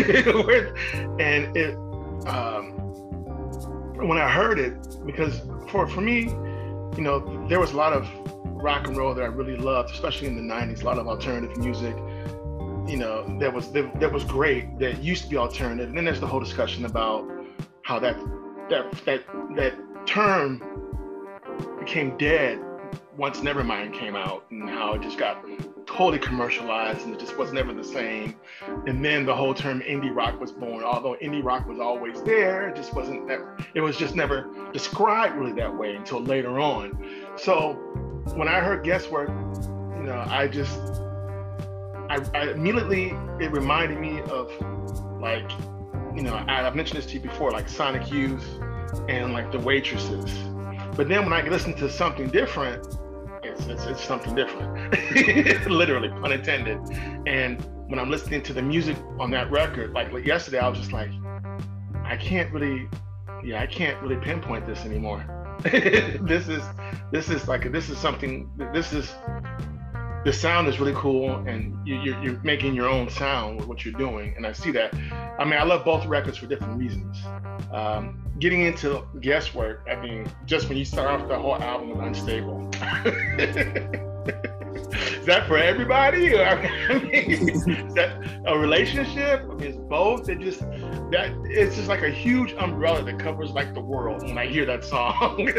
it 1.57 1.75
um, 2.27 2.74
when 3.97 4.17
I 4.17 4.29
heard 4.29 4.59
it 4.59 4.73
because 5.05 5.41
for 5.69 5.87
for 5.87 6.01
me, 6.01 6.23
you 6.97 7.01
know, 7.01 7.47
there 7.47 7.59
was 7.59 7.71
a 7.71 7.77
lot 7.77 7.93
of 7.93 8.07
rock 8.45 8.87
and 8.87 8.97
roll 8.97 9.13
that 9.13 9.23
I 9.23 9.27
really 9.27 9.57
loved, 9.57 9.91
especially 9.91 10.27
in 10.27 10.35
the 10.35 10.53
'90s. 10.53 10.81
A 10.81 10.85
lot 10.85 10.97
of 10.97 11.07
alternative 11.07 11.57
music, 11.57 11.95
you 12.87 12.97
know, 12.97 13.37
that 13.39 13.53
was 13.53 13.71
that, 13.73 13.99
that 13.99 14.11
was 14.11 14.23
great. 14.23 14.79
That 14.79 15.03
used 15.03 15.23
to 15.23 15.29
be 15.29 15.37
alternative. 15.37 15.89
And 15.89 15.97
then 15.97 16.05
there's 16.05 16.19
the 16.19 16.27
whole 16.27 16.39
discussion 16.39 16.85
about 16.85 17.29
how 17.83 17.99
that 17.99 18.17
that 18.69 18.91
that 19.05 19.23
that 19.55 19.73
term 20.05 20.61
became 21.79 22.17
dead 22.17 22.59
once 23.17 23.39
Nevermind 23.39 23.93
came 23.93 24.15
out, 24.15 24.45
and 24.51 24.69
how 24.69 24.93
it 24.93 25.01
just 25.01 25.17
got 25.17 25.45
totally 25.85 26.19
commercialized 26.19 27.05
and 27.05 27.13
it 27.13 27.19
just 27.19 27.37
was 27.37 27.53
never 27.53 27.73
the 27.73 27.83
same. 27.83 28.35
And 28.87 29.03
then 29.03 29.25
the 29.25 29.35
whole 29.35 29.53
term 29.53 29.81
indie 29.81 30.13
rock 30.13 30.39
was 30.39 30.51
born. 30.51 30.83
Although 30.83 31.15
indie 31.21 31.43
rock 31.43 31.67
was 31.67 31.79
always 31.79 32.21
there, 32.23 32.69
it 32.69 32.75
just 32.75 32.93
wasn't 32.93 33.27
never, 33.27 33.57
it 33.73 33.81
was 33.81 33.95
just 33.97 34.15
never 34.15 34.49
described 34.73 35.35
really 35.35 35.53
that 35.53 35.73
way 35.73 35.95
until 35.95 36.21
later 36.21 36.59
on. 36.59 37.23
So 37.37 37.73
when 38.35 38.47
I 38.47 38.59
heard 38.59 38.83
guesswork, 38.83 39.29
you 39.29 40.03
know, 40.03 40.25
I 40.27 40.47
just 40.47 40.79
I, 42.09 42.19
I 42.33 42.51
immediately 42.51 43.13
it 43.39 43.51
reminded 43.51 43.99
me 43.99 44.21
of 44.23 44.51
like, 45.19 45.49
you 46.15 46.21
know, 46.21 46.43
I, 46.47 46.61
have 46.61 46.75
mentioned 46.75 46.99
this 46.99 47.05
to 47.07 47.13
you 47.15 47.19
before, 47.21 47.51
like 47.51 47.67
Sonic 47.67 48.11
Youth 48.11 48.45
and 49.07 49.33
like 49.33 49.51
the 49.51 49.59
waitresses. 49.59 50.31
But 50.95 51.09
then 51.09 51.23
when 51.23 51.33
I 51.33 51.41
listen 51.47 51.73
to 51.75 51.89
something 51.89 52.29
different, 52.29 52.97
it's, 53.55 53.67
it's, 53.67 53.85
it's 53.85 54.03
something 54.03 54.35
different, 54.35 55.67
literally, 55.67 56.09
pun 56.09 56.31
intended. 56.31 56.79
And 57.25 57.61
when 57.87 57.99
I'm 57.99 58.09
listening 58.09 58.41
to 58.43 58.53
the 58.53 58.61
music 58.61 58.97
on 59.19 59.31
that 59.31 59.49
record, 59.51 59.93
like, 59.93 60.11
like 60.11 60.25
yesterday, 60.25 60.59
I 60.59 60.67
was 60.67 60.79
just 60.79 60.91
like, 60.91 61.09
I 62.03 62.17
can't 62.17 62.51
really, 62.53 62.87
yeah, 63.43 63.61
I 63.61 63.67
can't 63.67 64.01
really 64.01 64.17
pinpoint 64.17 64.65
this 64.65 64.85
anymore. 64.85 65.25
this 65.63 66.47
is, 66.47 66.63
this 67.11 67.29
is 67.29 67.47
like, 67.47 67.71
this 67.71 67.89
is 67.89 67.97
something, 67.97 68.49
this 68.73 68.93
is, 68.93 69.13
the 70.25 70.33
sound 70.33 70.67
is 70.67 70.79
really 70.79 70.93
cool 70.95 71.35
and 71.47 71.77
you, 71.87 72.01
you're, 72.01 72.23
you're 72.23 72.39
making 72.43 72.73
your 72.73 72.89
own 72.89 73.07
sound 73.11 73.57
with 73.59 73.67
what 73.67 73.85
you're 73.85 73.93
doing. 73.93 74.33
And 74.35 74.45
I 74.45 74.53
see 74.53 74.71
that. 74.71 74.91
I 75.39 75.45
mean, 75.45 75.53
I 75.53 75.63
love 75.63 75.85
both 75.85 76.03
records 76.07 76.39
for 76.39 76.47
different 76.47 76.79
reasons. 76.79 77.23
Um, 77.71 78.25
getting 78.39 78.61
into 78.61 79.03
guesswork, 79.21 79.85
I 79.89 79.95
mean, 79.95 80.27
just 80.47 80.67
when 80.67 80.79
you 80.79 80.85
start 80.85 81.21
off 81.21 81.27
the 81.27 81.37
whole 81.37 81.61
album 81.61 81.89
with 81.91 81.99
Unstable. 81.99 82.69
is 85.19 85.25
that 85.27 85.47
for 85.47 85.59
everybody? 85.59 86.35
I 86.41 86.99
mean, 86.99 87.49
is 87.49 87.93
that 87.93 88.41
a 88.47 88.57
relationship? 88.57 89.41
I 89.43 89.53
mean, 89.53 89.61
it's 89.61 89.77
both. 89.77 90.27
It 90.27 90.39
just 90.39 90.61
that 91.11 91.31
it's 91.45 91.75
just 91.75 91.87
like 91.87 92.01
a 92.01 92.09
huge 92.09 92.53
umbrella 92.53 93.03
that 93.03 93.19
covers 93.19 93.51
like 93.51 93.75
the 93.75 93.81
world 93.81 94.23
when 94.23 94.39
I 94.39 94.47
hear 94.47 94.65
that 94.65 94.83
song. 94.83 95.45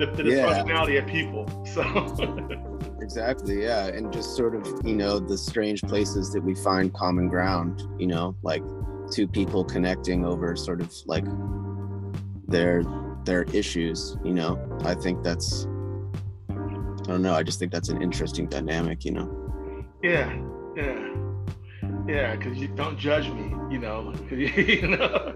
the, 0.00 0.06
the 0.06 0.24
yeah. 0.24 0.46
personality 0.46 0.96
of 0.96 1.06
people. 1.06 1.46
So 1.66 1.82
exactly, 3.10 3.62
yeah, 3.64 3.86
and 3.86 4.12
just 4.12 4.36
sort 4.36 4.54
of 4.54 4.64
you 4.84 4.94
know 4.94 5.18
the 5.18 5.36
strange 5.36 5.82
places 5.82 6.32
that 6.32 6.42
we 6.42 6.54
find 6.54 6.94
common 6.94 7.28
ground. 7.28 7.82
You 7.98 8.06
know, 8.06 8.36
like 8.42 8.62
two 9.10 9.26
people 9.26 9.64
connecting 9.64 10.24
over 10.24 10.54
sort 10.54 10.80
of 10.80 10.94
like 11.06 11.24
their 12.46 12.82
their 13.24 13.42
issues 13.52 14.16
you 14.24 14.32
know 14.32 14.58
i 14.84 14.94
think 14.94 15.22
that's 15.22 15.66
i 16.48 17.02
don't 17.04 17.22
know 17.22 17.34
i 17.34 17.42
just 17.42 17.58
think 17.58 17.70
that's 17.70 17.88
an 17.88 18.00
interesting 18.00 18.46
dynamic 18.46 19.04
you 19.04 19.12
know 19.12 19.84
yeah 20.02 20.32
yeah 20.76 21.14
yeah 22.08 22.36
because 22.36 22.58
you 22.58 22.68
don't 22.68 22.98
judge 22.98 23.28
me 23.30 23.54
you 23.70 23.78
know 23.78 24.12
you 24.30 24.88
know 24.88 25.34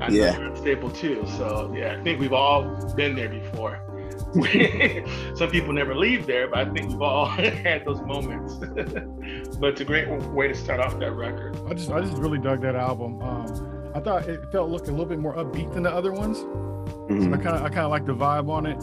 i 0.00 0.08
know 0.08 0.14
yeah. 0.14 0.38
you're 0.38 0.56
stable 0.56 0.90
too 0.90 1.24
so 1.36 1.74
yeah 1.76 1.96
i 1.98 2.02
think 2.02 2.20
we've 2.20 2.32
all 2.32 2.62
been 2.94 3.14
there 3.16 3.28
before 3.28 3.95
some 5.36 5.50
people 5.50 5.72
never 5.72 5.94
leave 5.94 6.26
there, 6.26 6.48
but 6.48 6.58
I 6.58 6.72
think 6.72 6.90
we've 6.90 7.02
all 7.02 7.26
had 7.26 7.84
those 7.84 8.00
moments. 8.02 8.54
but 9.58 9.70
it's 9.70 9.80
a 9.80 9.84
great 9.84 10.08
way 10.08 10.48
to 10.48 10.54
start 10.54 10.80
off 10.80 10.98
that 10.98 11.12
record. 11.12 11.58
I 11.68 11.74
just 11.74 11.90
I 11.90 12.00
just 12.00 12.14
really 12.14 12.38
dug 12.38 12.60
that 12.62 12.74
album. 12.74 13.20
Um, 13.22 13.92
I 13.94 14.00
thought 14.00 14.28
it 14.28 14.50
felt 14.52 14.70
look 14.70 14.88
a 14.88 14.90
little 14.90 15.06
bit 15.06 15.18
more 15.18 15.34
upbeat 15.34 15.72
than 15.72 15.82
the 15.82 15.90
other 15.90 16.12
ones. 16.12 16.38
Mm-hmm. 16.38 17.24
So 17.24 17.32
I 17.32 17.42
kind 17.42 17.56
of 17.56 17.62
I 17.62 17.68
kind 17.68 17.80
of 17.80 17.90
like 17.90 18.04
the 18.04 18.14
vibe 18.14 18.50
on 18.50 18.66
it, 18.66 18.82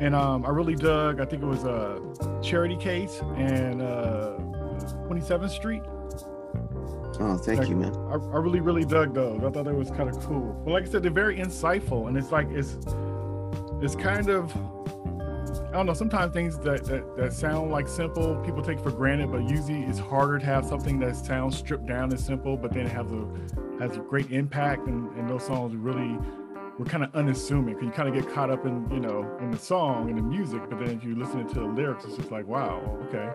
and 0.00 0.14
um, 0.14 0.46
I 0.46 0.50
really 0.50 0.74
dug. 0.74 1.20
I 1.20 1.24
think 1.24 1.42
it 1.42 1.46
was 1.46 1.64
a 1.64 2.00
uh, 2.20 2.42
Charity 2.42 2.76
Case 2.76 3.20
and 3.36 3.82
uh, 3.82 4.36
27th 5.08 5.50
Street. 5.50 5.82
Oh, 7.20 7.36
thank 7.36 7.60
like, 7.60 7.68
you, 7.68 7.76
man. 7.76 7.94
I, 7.94 8.14
I 8.14 8.38
really, 8.38 8.60
really 8.60 8.84
dug 8.84 9.14
those. 9.14 9.44
I 9.44 9.50
thought 9.50 9.64
that 9.64 9.74
was 9.74 9.90
kind 9.90 10.08
of 10.08 10.18
cool. 10.20 10.60
But 10.64 10.72
like 10.72 10.84
I 10.84 10.86
said, 10.86 11.02
they're 11.02 11.10
very 11.10 11.36
insightful, 11.36 12.08
and 12.08 12.16
it's 12.16 12.32
like 12.32 12.48
it's 12.50 12.78
it's 13.82 13.96
kind 13.96 14.28
of 14.28 14.52
I 15.72 15.76
don't 15.76 15.86
know. 15.86 15.94
Sometimes 15.94 16.34
things 16.34 16.58
that, 16.58 16.84
that 16.84 17.16
that 17.16 17.32
sound 17.32 17.70
like 17.70 17.88
simple, 17.88 18.36
people 18.44 18.62
take 18.62 18.78
for 18.78 18.90
granted, 18.90 19.32
but 19.32 19.48
usually 19.48 19.84
it's 19.84 19.98
harder 19.98 20.38
to 20.38 20.44
have 20.44 20.66
something 20.66 20.98
that 21.00 21.16
sounds 21.16 21.56
stripped 21.56 21.86
down 21.86 22.10
and 22.10 22.20
simple, 22.20 22.58
but 22.58 22.74
then 22.74 22.84
it 22.84 22.92
has 22.92 23.06
a 23.10 23.26
has 23.80 23.96
a 23.96 24.00
great 24.00 24.30
impact. 24.30 24.86
And, 24.86 25.08
and 25.16 25.26
those 25.30 25.46
songs 25.46 25.74
really 25.74 26.18
were 26.78 26.84
kind 26.84 27.02
of 27.02 27.14
unassuming 27.14 27.72
because 27.74 27.86
you 27.86 27.92
kind 27.92 28.06
of 28.06 28.14
get 28.14 28.30
caught 28.34 28.50
up 28.50 28.66
in 28.66 28.86
you 28.90 29.00
know 29.00 29.26
in 29.40 29.50
the 29.50 29.58
song 29.58 30.10
and 30.10 30.18
the 30.18 30.22
music, 30.22 30.60
but 30.68 30.78
then 30.78 30.90
if 30.90 31.04
you 31.04 31.16
listen 31.16 31.48
to 31.48 31.60
the 31.60 31.64
lyrics, 31.64 32.04
it's 32.04 32.16
just 32.18 32.30
like 32.30 32.46
wow, 32.46 32.82
okay, 33.06 33.30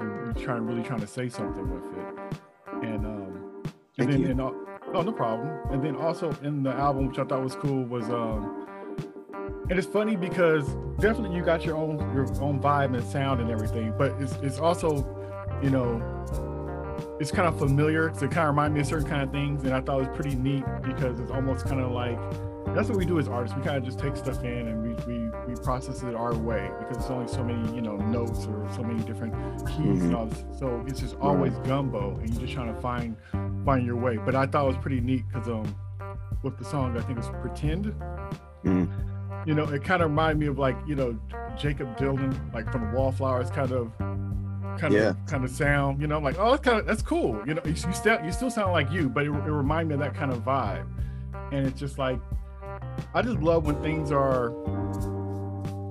and 0.00 0.08
you're 0.24 0.44
trying 0.44 0.64
really 0.66 0.82
trying 0.82 1.00
to 1.00 1.06
say 1.06 1.28
something 1.28 1.68
with 1.70 1.84
it. 1.98 2.40
And 2.82 3.04
um, 3.04 3.62
and 3.98 4.08
Thank 4.08 4.10
then 4.10 4.20
you. 4.20 4.30
and, 4.30 4.40
oh 4.40 5.02
no 5.02 5.12
problem. 5.12 5.50
And 5.70 5.84
then 5.84 5.96
also 5.96 6.34
in 6.42 6.62
the 6.62 6.72
album, 6.72 7.08
which 7.08 7.18
I 7.18 7.24
thought 7.24 7.42
was 7.42 7.56
cool, 7.56 7.84
was 7.84 8.08
um 8.08 8.66
and 9.70 9.78
it's 9.78 9.86
funny 9.86 10.16
because 10.16 10.66
definitely 10.98 11.36
you 11.36 11.42
got 11.42 11.64
your 11.64 11.76
own 11.76 11.98
your 12.14 12.24
own 12.42 12.60
vibe 12.60 12.94
and 12.94 13.04
sound 13.04 13.40
and 13.40 13.50
everything, 13.50 13.94
but 13.96 14.12
it's 14.20 14.34
it's 14.42 14.58
also, 14.58 14.96
you 15.62 15.70
know, 15.70 16.02
it's 17.18 17.30
kind 17.30 17.48
of 17.48 17.58
familiar. 17.58 18.12
So 18.14 18.26
it 18.26 18.30
kind 18.30 18.46
of 18.46 18.54
remind 18.54 18.74
me 18.74 18.80
of 18.80 18.86
certain 18.86 19.08
kind 19.08 19.22
of 19.22 19.30
things, 19.30 19.64
and 19.64 19.72
I 19.72 19.80
thought 19.80 20.02
it 20.02 20.08
was 20.08 20.16
pretty 20.16 20.36
neat 20.36 20.64
because 20.82 21.18
it's 21.18 21.30
almost 21.30 21.64
kind 21.64 21.80
of 21.80 21.92
like 21.92 22.18
that's 22.74 22.88
what 22.88 22.98
we 22.98 23.06
do 23.06 23.18
as 23.18 23.26
artists. 23.26 23.56
We 23.56 23.62
kind 23.62 23.78
of 23.78 23.84
just 23.84 23.98
take 23.98 24.16
stuff 24.16 24.44
in 24.44 24.68
and 24.68 24.82
we 24.82 24.94
we, 25.06 25.30
we 25.46 25.54
process 25.62 26.02
it 26.02 26.14
our 26.14 26.34
way 26.34 26.70
because 26.78 26.98
there's 26.98 27.10
only 27.10 27.28
so 27.28 27.42
many 27.42 27.74
you 27.74 27.80
know 27.80 27.96
notes 27.96 28.46
or 28.46 28.68
so 28.74 28.82
many 28.82 29.02
different 29.04 29.32
keys 29.66 29.78
mm-hmm. 29.78 30.02
and 30.02 30.16
all 30.16 30.26
this. 30.26 30.44
So 30.58 30.84
it's 30.86 31.00
just 31.00 31.16
always 31.22 31.54
gumbo, 31.60 32.18
and 32.18 32.28
you're 32.28 32.42
just 32.42 32.52
trying 32.52 32.74
to 32.74 32.80
find 32.82 33.16
find 33.64 33.86
your 33.86 33.96
way. 33.96 34.18
But 34.18 34.34
I 34.34 34.44
thought 34.44 34.64
it 34.64 34.68
was 34.68 34.76
pretty 34.76 35.00
neat 35.00 35.24
because 35.32 35.48
um 35.48 35.74
with 36.42 36.58
the 36.58 36.64
song 36.66 36.98
I 36.98 37.00
think 37.00 37.18
it's 37.18 37.28
Pretend. 37.40 37.86
Mm-hmm 38.64 39.13
you 39.46 39.54
know, 39.54 39.64
it 39.64 39.84
kind 39.84 40.02
of 40.02 40.10
reminded 40.10 40.38
me 40.38 40.46
of 40.46 40.58
like, 40.58 40.76
you 40.86 40.94
know, 40.94 41.18
Jakob 41.58 41.96
Dylan, 41.96 42.36
like 42.54 42.70
from 42.72 42.90
the 42.90 42.96
Wallflowers 42.96 43.50
kind 43.50 43.72
of 43.72 43.92
kind 44.78 44.92
yeah. 44.92 45.10
of 45.10 45.26
kind 45.26 45.44
of 45.44 45.50
sound, 45.50 46.00
you 46.00 46.06
know, 46.06 46.16
I'm 46.16 46.24
like, 46.24 46.36
oh, 46.38 46.50
that's 46.52 46.62
kind 46.62 46.78
of 46.78 46.86
that's 46.86 47.02
cool. 47.02 47.42
You 47.46 47.54
know, 47.54 47.62
you, 47.64 47.72
you 47.72 47.92
still 47.92 48.24
you 48.24 48.32
still 48.32 48.50
sound 48.50 48.72
like 48.72 48.90
you, 48.90 49.08
but 49.08 49.24
it, 49.24 49.28
it 49.28 49.32
reminded 49.32 49.88
me 49.88 49.94
of 49.94 50.00
that 50.00 50.18
kind 50.18 50.32
of 50.32 50.44
vibe. 50.44 50.86
And 51.52 51.66
it's 51.66 51.78
just 51.78 51.98
like 51.98 52.18
I 53.14 53.22
just 53.22 53.38
love 53.38 53.66
when 53.66 53.80
things 53.82 54.10
are, 54.10 54.50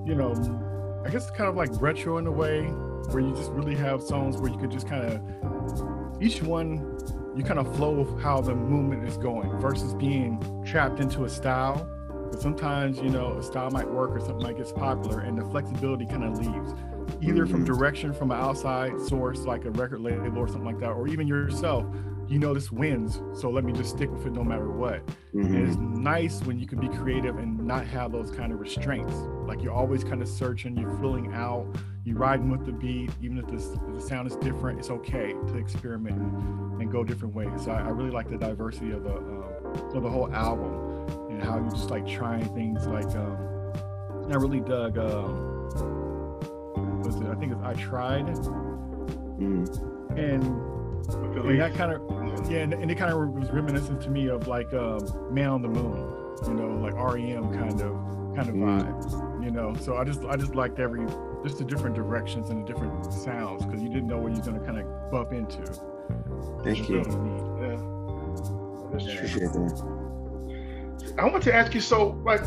you 0.06 0.14
know, 0.14 1.02
I 1.06 1.10
guess 1.10 1.30
kind 1.30 1.48
of 1.48 1.56
like 1.56 1.70
retro 1.80 2.18
in 2.18 2.26
a 2.26 2.32
way, 2.32 2.62
where 3.10 3.22
you 3.22 3.34
just 3.34 3.50
really 3.52 3.74
have 3.76 4.02
songs 4.02 4.36
where 4.36 4.50
you 4.50 4.58
could 4.58 4.70
just 4.70 4.88
kind 4.88 5.04
of 5.04 6.22
each 6.22 6.42
one 6.42 6.98
you 7.36 7.42
kind 7.42 7.58
of 7.58 7.76
flow 7.76 7.90
with 7.90 8.22
how 8.22 8.40
the 8.40 8.54
movement 8.54 9.06
is 9.08 9.16
going 9.16 9.50
versus 9.58 9.92
being 9.94 10.38
trapped 10.64 11.00
into 11.00 11.24
a 11.24 11.28
style 11.28 11.88
because 12.34 12.42
sometimes, 12.42 12.98
you 12.98 13.10
know, 13.10 13.38
a 13.38 13.42
style 13.42 13.70
might 13.70 13.88
work 13.88 14.10
or 14.10 14.18
something 14.18 14.42
might 14.42 14.56
get 14.56 14.74
popular 14.74 15.20
and 15.20 15.38
the 15.38 15.44
flexibility 15.44 16.04
kind 16.04 16.24
of 16.24 16.36
leaves 16.38 16.74
either 17.20 17.46
from 17.46 17.64
mm-hmm. 17.64 17.74
direction 17.74 18.12
from 18.12 18.30
an 18.30 18.40
outside 18.40 18.98
source 19.00 19.40
like 19.40 19.64
a 19.66 19.70
record 19.70 20.00
label 20.00 20.38
or 20.38 20.48
something 20.48 20.64
like 20.64 20.80
that, 20.80 20.90
or 20.90 21.06
even 21.06 21.28
yourself. 21.28 21.86
You 22.26 22.38
know, 22.38 22.54
this 22.54 22.72
wins, 22.72 23.20
so 23.38 23.50
let 23.50 23.64
me 23.64 23.72
just 23.72 23.90
stick 23.90 24.10
with 24.10 24.26
it 24.26 24.32
no 24.32 24.42
matter 24.42 24.70
what. 24.70 25.06
Mm-hmm. 25.34 25.66
it's 25.66 25.76
nice 25.76 26.40
when 26.40 26.58
you 26.58 26.66
can 26.66 26.80
be 26.80 26.88
creative 26.88 27.36
and 27.36 27.58
not 27.58 27.86
have 27.86 28.12
those 28.12 28.30
kind 28.30 28.50
of 28.52 28.58
restraints. 28.58 29.12
Like 29.46 29.62
you're 29.62 29.74
always 29.74 30.02
kind 30.02 30.22
of 30.22 30.28
searching, 30.28 30.76
you're 30.78 30.96
filling 30.98 31.34
out, 31.34 31.66
you're 32.04 32.16
riding 32.16 32.50
with 32.50 32.64
the 32.64 32.72
beat, 32.72 33.10
even 33.22 33.38
if, 33.38 33.46
this, 33.48 33.66
if 33.66 33.94
the 33.94 34.00
sound 34.00 34.26
is 34.26 34.36
different, 34.36 34.78
it's 34.78 34.90
okay 34.90 35.34
to 35.48 35.58
experiment 35.58 36.16
and, 36.16 36.80
and 36.80 36.90
go 36.90 37.04
different 37.04 37.34
ways. 37.34 37.62
So 37.62 37.72
I, 37.72 37.82
I, 37.82 37.88
really 37.90 38.10
like 38.10 38.30
the 38.30 38.38
diversity 38.38 38.92
of 38.92 39.04
the 39.04 39.14
uh, 39.14 39.96
of 39.96 40.02
the 40.02 40.10
whole 40.10 40.32
album 40.32 40.83
and 41.34 41.42
how 41.42 41.58
you 41.58 41.70
just 41.70 41.90
like 41.90 42.06
trying 42.06 42.44
things 42.54 42.86
like 42.86 43.14
um 43.16 43.72
I 44.30 44.36
really 44.36 44.60
dug 44.60 44.96
um 44.98 45.60
was 47.02 47.16
it 47.16 47.26
I 47.26 47.34
think 47.34 47.52
it's 47.52 47.62
I 47.62 47.74
tried 47.74 48.26
mm. 48.26 49.68
and 50.16 50.48
and 51.36 51.60
that 51.60 51.74
kind 51.74 51.92
of 51.92 52.50
yeah 52.50 52.58
and, 52.58 52.72
and 52.72 52.90
it 52.90 52.96
kind 52.96 53.12
of 53.12 53.34
was 53.34 53.50
reminiscent 53.50 54.00
to 54.02 54.10
me 54.10 54.28
of 54.28 54.46
like 54.48 54.72
um 54.72 55.00
Man 55.32 55.48
on 55.48 55.62
the 55.62 55.68
Moon 55.68 55.96
you 56.46 56.54
know 56.54 56.68
like 56.80 56.94
REM 56.94 57.52
kind 57.52 57.80
of 57.80 58.36
kind 58.36 58.48
of 58.48 58.54
mm. 58.54 58.82
vibe 58.82 59.44
you 59.44 59.50
know 59.50 59.74
so 59.74 59.96
I 59.96 60.04
just 60.04 60.24
I 60.24 60.36
just 60.36 60.54
liked 60.54 60.78
every 60.78 61.06
just 61.42 61.58
the 61.58 61.64
different 61.64 61.94
directions 61.94 62.48
and 62.50 62.62
the 62.62 62.72
different 62.72 63.12
sounds 63.12 63.66
because 63.66 63.82
you 63.82 63.88
didn't 63.88 64.06
know 64.06 64.18
what 64.18 64.32
you're 64.34 64.44
going 64.44 64.58
to 64.58 64.64
kind 64.64 64.78
of 64.78 65.10
bump 65.10 65.32
into 65.32 65.62
thank 66.62 66.88
you 66.88 67.02
really 67.02 67.68
yeah. 67.68 67.94
Appreciate 68.94 69.52
that. 69.52 70.23
I 71.18 71.24
want 71.26 71.42
to 71.44 71.54
ask 71.54 71.74
you 71.74 71.80
so 71.80 72.20
like 72.24 72.42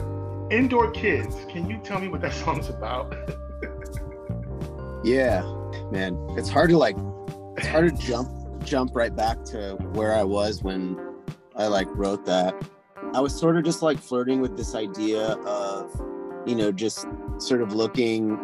indoor 0.52 0.92
kids, 0.92 1.36
can 1.50 1.70
you 1.70 1.80
tell 1.84 2.00
me 2.00 2.08
what 2.08 2.22
that 2.22 2.34
song's 2.46 2.70
about? 2.70 3.16
yeah, 5.04 5.42
man. 5.92 6.18
It's 6.38 6.50
hard 6.50 6.70
to 6.72 6.78
like 6.78 6.98
it's 7.58 7.68
hard 7.68 7.90
to 7.90 8.02
jump 8.06 8.30
jump 8.64 8.96
right 8.96 9.16
back 9.16 9.44
to 9.46 9.76
where 9.94 10.14
I 10.14 10.24
was 10.24 10.62
when 10.62 11.00
I 11.56 11.68
like 11.68 11.88
wrote 11.92 12.26
that. 12.26 12.56
I 13.14 13.22
was 13.22 13.38
sort 13.38 13.56
of 13.58 13.64
just 13.64 13.82
like 13.82 13.98
flirting 13.98 14.42
with 14.42 14.58
this 14.58 14.76
idea 14.76 15.34
of, 15.46 16.02
you 16.46 16.56
know, 16.56 16.74
just 16.74 17.08
sort 17.38 17.62
of 17.62 17.74
looking 17.74 18.38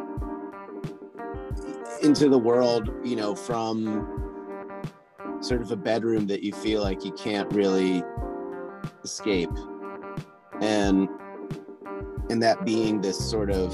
into 2.01 2.29
the 2.29 2.39
world, 2.39 2.89
you 3.03 3.17
know, 3.17 3.35
from 3.35 4.09
sort 5.41 5.61
of 5.61 5.71
a 5.71 5.75
bedroom 5.75 6.27
that 6.27 6.41
you 6.41 6.53
feel 6.53 6.81
like 6.81 7.03
you 7.03 7.11
can't 7.11 7.51
really 7.53 8.01
escape. 9.03 9.51
And 10.61 11.09
and 12.29 12.41
that 12.41 12.65
being 12.65 13.01
this 13.01 13.17
sort 13.29 13.51
of 13.51 13.73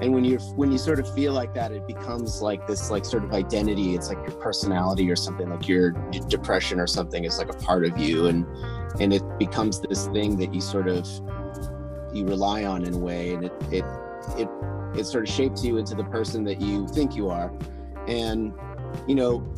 and 0.00 0.14
when 0.14 0.24
you're 0.24 0.40
when 0.56 0.72
you 0.72 0.78
sort 0.78 0.98
of 0.98 1.12
feel 1.14 1.34
like 1.34 1.52
that 1.54 1.72
it 1.72 1.86
becomes 1.86 2.40
like 2.40 2.66
this 2.66 2.90
like 2.90 3.04
sort 3.04 3.22
of 3.22 3.34
identity. 3.34 3.94
It's 3.94 4.08
like 4.08 4.18
your 4.18 4.36
personality 4.40 5.10
or 5.10 5.16
something 5.16 5.50
like 5.50 5.68
your 5.68 5.90
depression 6.28 6.80
or 6.80 6.86
something 6.86 7.24
is 7.24 7.38
like 7.38 7.50
a 7.50 7.56
part 7.56 7.84
of 7.84 7.98
you. 7.98 8.28
And 8.28 8.46
and 8.98 9.12
it 9.12 9.22
becomes 9.38 9.80
this 9.80 10.06
thing 10.08 10.36
that 10.38 10.54
you 10.54 10.60
sort 10.62 10.88
of 10.88 11.06
you 12.14 12.24
rely 12.24 12.64
on 12.64 12.84
in 12.84 12.94
a 12.94 12.98
way. 12.98 13.34
And 13.34 13.44
it 13.44 13.52
it 13.70 13.84
it 14.38 14.48
it 14.94 15.04
sort 15.04 15.28
of 15.28 15.34
shapes 15.34 15.62
you 15.62 15.76
into 15.76 15.94
the 15.94 16.04
person 16.04 16.44
that 16.44 16.62
you 16.62 16.88
think 16.88 17.14
you 17.14 17.28
are. 17.28 17.52
And 18.06 18.54
you 19.06 19.14
know 19.14 19.54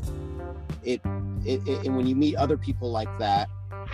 it, 0.82 1.00
it, 1.44 1.66
it 1.68 1.86
and 1.86 1.96
when 1.96 2.06
you 2.08 2.16
meet 2.16 2.34
other 2.34 2.56
people 2.56 2.90
like 2.90 3.16
that 3.20 3.48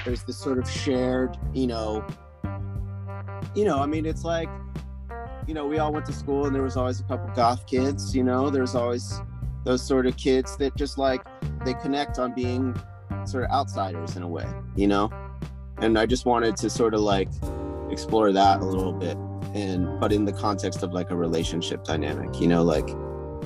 there's 0.09 0.23
this 0.23 0.39
sort 0.39 0.59
of 0.59 0.69
shared 0.69 1.37
you 1.53 1.67
know 1.67 2.03
you 3.55 3.63
know 3.63 3.79
i 3.79 3.85
mean 3.85 4.07
it's 4.07 4.25
like 4.25 4.49
you 5.47 5.53
know 5.53 5.67
we 5.67 5.79
all 5.79 5.93
went 5.93 6.07
to 6.07 6.15
school 6.15 6.47
and 6.47 6.55
there 6.55 6.63
was 6.63 6.79
always 6.79 7.01
a 7.01 7.03
couple 7.03 7.29
goth 7.35 7.67
kids 7.67 8.17
you 8.17 8.25
know 8.25 8.49
there's 8.49 8.75
always 8.75 9.21
those 9.65 9.87
sort 9.87 10.07
of 10.07 10.17
kids 10.17 10.57
that 10.57 10.75
just 10.77 10.97
like 10.97 11.23
they 11.63 11.75
connect 11.75 12.19
on 12.19 12.35
being 12.35 12.75
sort 13.27 13.45
of 13.45 13.51
outsiders 13.51 14.17
in 14.17 14.23
a 14.23 14.29
way 14.29 14.47
you 14.77 14.87
know? 14.87 15.11
And 15.77 15.99
i 15.99 16.07
just 16.07 16.25
wanted 16.25 16.57
to 16.57 16.71
sort 16.71 16.95
of 16.95 17.01
like 17.01 17.29
explore 17.91 18.33
that 18.33 18.61
a 18.61 18.65
little 18.65 18.95
bit 18.95 19.19
and 19.55 20.01
but 20.01 20.11
in 20.11 20.25
the 20.25 20.33
context 20.33 20.83
of 20.83 20.95
like 20.95 21.11
a 21.11 21.17
relationship 21.17 21.85
dynamic 21.85 22.41
you 22.41 22.49
know 22.49 22.63
like 22.63 22.89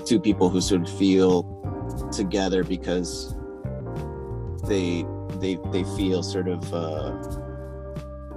two 0.06 0.20
people 0.20 0.48
who 0.48 0.60
sort 0.60 0.82
of 0.82 0.96
feel 0.96 1.42
together 2.12 2.62
because 2.62 3.34
they 4.68 5.04
they 5.40 5.58
they 5.70 5.84
feel 5.96 6.22
sort 6.22 6.48
of 6.48 6.74
uh, 6.74 7.12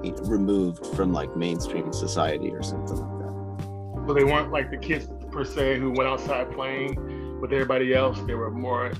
you 0.04 0.12
know, 0.12 0.18
removed 0.24 0.86
from 0.96 1.14
like 1.14 1.36
mainstream 1.36 1.92
society 1.92 2.52
or 2.52 2.64
something 2.64 2.96
like 2.96 3.20
that. 3.20 4.08
So 4.08 4.14
they 4.14 4.24
weren't 4.24 4.52
like 4.52 4.70
the 4.70 4.78
kids 4.78 5.08
per 5.32 5.44
se 5.44 5.80
who 5.80 5.92
went 5.92 6.10
outside 6.10 6.52
playing 6.52 7.40
with 7.42 7.52
everybody 7.52 7.94
else. 7.94 8.20
They 8.22 8.36
were 8.36 8.52
more 8.52 8.92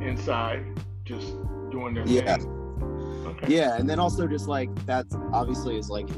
inside, 0.00 0.64
just 1.04 1.36
doing 1.70 1.94
their 1.94 2.06
yeah. 2.06 2.36
thing. 2.36 2.52
Okay. 3.26 3.54
Yeah, 3.54 3.76
and 3.76 3.88
then 3.88 3.98
also 3.98 4.26
just 4.26 4.48
like 4.48 4.74
that 4.86 5.06
obviously 5.32 5.76
is 5.76 5.90
like, 5.90 6.08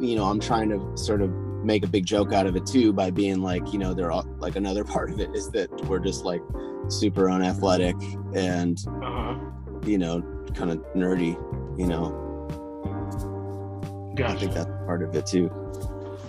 you 0.00 0.16
know, 0.16 0.24
I'm 0.24 0.40
trying 0.40 0.70
to 0.70 0.96
sort 0.96 1.22
of 1.22 1.30
make 1.64 1.84
a 1.84 1.88
big 1.88 2.04
joke 2.04 2.32
out 2.32 2.46
of 2.46 2.56
it 2.56 2.66
too 2.66 2.92
by 2.92 3.10
being 3.10 3.40
like, 3.40 3.72
you 3.72 3.78
know, 3.78 3.94
they're 3.94 4.10
all, 4.10 4.26
like 4.38 4.56
another 4.56 4.84
part 4.96 5.10
of 5.10 5.20
it 5.20 5.30
is 5.34 5.50
that 5.50 5.70
we're 5.84 6.00
just 6.00 6.24
like 6.24 6.42
super 6.88 7.30
unathletic 7.30 7.96
and 8.34 8.84
uh-huh. 9.02 9.38
you 9.84 9.98
know 9.98 10.20
kind 10.54 10.70
of 10.70 10.78
nerdy 10.94 11.36
you 11.78 11.86
know? 11.86 12.18
Gotcha. 14.14 14.34
i 14.34 14.38
think 14.38 14.52
that's 14.52 14.70
part 14.86 15.02
of 15.02 15.14
it 15.14 15.26
too. 15.26 15.50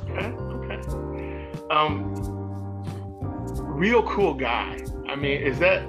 Okay 0.09 0.27
okay. 0.27 1.49
Um 1.69 2.13
real 3.75 4.03
cool 4.03 4.33
guy. 4.33 4.79
I 5.09 5.15
mean 5.15 5.41
is 5.41 5.59
that 5.59 5.83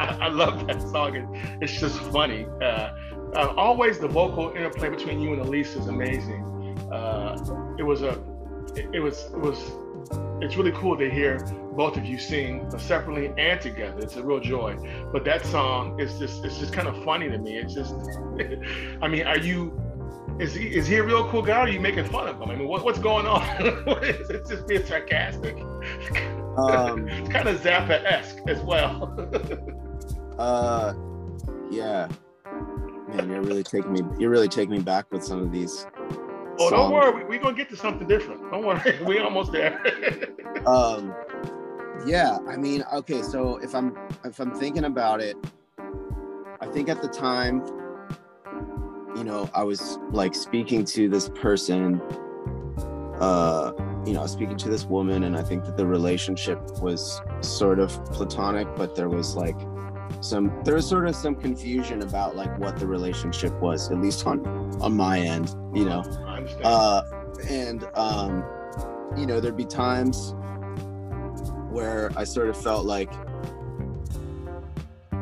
I, 0.00 0.16
I, 0.22 0.28
love 0.28 0.66
that 0.66 0.80
song. 0.82 1.36
It's 1.60 1.78
just 1.78 1.98
funny. 2.00 2.46
Uh, 2.62 2.90
uh, 3.34 3.54
always 3.56 3.98
the 3.98 4.08
vocal 4.08 4.50
interplay 4.50 4.88
between 4.88 5.20
you 5.20 5.34
and 5.34 5.42
elise 5.42 5.76
is 5.76 5.88
amazing. 5.88 6.42
Uh, 6.90 7.36
it 7.78 7.82
was 7.82 8.02
a 8.02 8.18
it, 8.74 8.88
it 8.94 9.00
was 9.00 9.24
it 9.24 9.38
was 9.38 9.58
it's 10.40 10.56
really 10.56 10.72
cool 10.72 10.96
to 10.96 11.10
hear 11.10 11.38
both 11.76 11.96
of 11.96 12.04
you 12.06 12.18
sing 12.18 12.68
separately 12.78 13.32
and 13.38 13.60
together. 13.60 13.98
It's 14.00 14.16
a 14.16 14.22
real 14.22 14.40
joy. 14.40 14.76
But 15.12 15.24
that 15.24 15.44
song 15.46 15.98
is 16.00 16.18
just 16.18 16.44
it's 16.44 16.58
just 16.58 16.72
kind 16.72 16.88
of 16.88 17.02
funny 17.04 17.28
to 17.28 17.38
me. 17.38 17.58
It's 17.58 17.74
just 17.74 17.94
I 19.02 19.08
mean, 19.08 19.26
are 19.26 19.38
you 19.38 19.80
is 20.38 20.54
he 20.54 20.66
is 20.66 20.86
he 20.86 20.96
a 20.96 21.02
real 21.02 21.28
cool 21.30 21.42
guy 21.42 21.58
or 21.58 21.60
are 21.60 21.68
you 21.68 21.80
making 21.80 22.04
fun 22.06 22.28
of 22.28 22.40
him? 22.40 22.50
I 22.50 22.56
mean, 22.56 22.68
what, 22.68 22.84
what's 22.84 22.98
going 22.98 23.26
on? 23.26 23.42
it's 24.02 24.48
just 24.48 24.66
being 24.66 24.84
sarcastic. 24.84 25.56
Um, 26.56 27.08
it's 27.08 27.28
kind 27.28 27.48
of 27.48 27.60
Zappa-esque 27.60 28.40
as 28.48 28.60
well. 28.60 29.14
uh 30.38 30.94
yeah. 31.70 32.08
Man, 33.08 33.30
you're 33.30 33.42
really 33.42 33.62
taking 33.62 33.92
me 33.92 34.02
you're 34.18 34.30
really 34.30 34.48
taking 34.48 34.72
me 34.72 34.80
back 34.80 35.10
with 35.10 35.24
some 35.24 35.40
of 35.40 35.52
these 35.52 35.86
Oh, 36.58 36.70
don't 36.70 36.92
worry. 36.92 37.24
We're 37.24 37.28
we 37.28 37.38
going 37.38 37.54
to 37.54 37.58
get 37.62 37.70
to 37.70 37.76
something 37.76 38.06
different. 38.06 38.50
Don't 38.50 38.64
worry. 38.64 38.98
we 39.04 39.18
almost 39.18 39.52
there. 39.52 39.80
um, 40.66 41.14
yeah. 42.06 42.38
I 42.48 42.56
mean, 42.56 42.84
okay. 42.92 43.22
So 43.22 43.58
if 43.58 43.74
I'm 43.74 43.96
if 44.24 44.38
I'm 44.40 44.54
thinking 44.54 44.84
about 44.84 45.20
it, 45.20 45.36
I 46.60 46.66
think 46.66 46.88
at 46.88 47.02
the 47.02 47.08
time, 47.08 47.62
you 49.16 49.24
know, 49.24 49.50
I 49.54 49.64
was 49.64 49.98
like 50.10 50.34
speaking 50.34 50.84
to 50.86 51.08
this 51.08 51.28
person. 51.28 52.00
Uh, 53.20 53.72
you 54.04 54.12
know, 54.12 54.20
I 54.20 54.22
was 54.22 54.32
speaking 54.32 54.56
to 54.58 54.68
this 54.68 54.84
woman, 54.84 55.24
and 55.24 55.36
I 55.36 55.42
think 55.42 55.64
that 55.64 55.76
the 55.76 55.86
relationship 55.86 56.60
was 56.80 57.20
sort 57.40 57.80
of 57.80 57.90
platonic, 58.06 58.68
but 58.76 58.94
there 58.94 59.08
was 59.08 59.34
like 59.34 59.58
some 60.20 60.52
there 60.64 60.74
was 60.74 60.88
sort 60.88 61.06
of 61.06 61.14
some 61.14 61.34
confusion 61.34 62.02
about 62.02 62.36
like 62.36 62.56
what 62.58 62.78
the 62.78 62.86
relationship 62.86 63.52
was 63.60 63.90
at 63.90 64.00
least 64.00 64.26
on 64.26 64.46
on 64.80 64.96
my 64.96 65.20
end 65.20 65.54
you 65.74 65.84
know 65.84 66.02
uh 66.62 67.02
and 67.48 67.84
um 67.94 68.44
you 69.16 69.26
know 69.26 69.40
there'd 69.40 69.56
be 69.56 69.64
times 69.64 70.34
where 71.70 72.10
i 72.16 72.24
sort 72.24 72.48
of 72.48 72.56
felt 72.56 72.86
like 72.86 73.12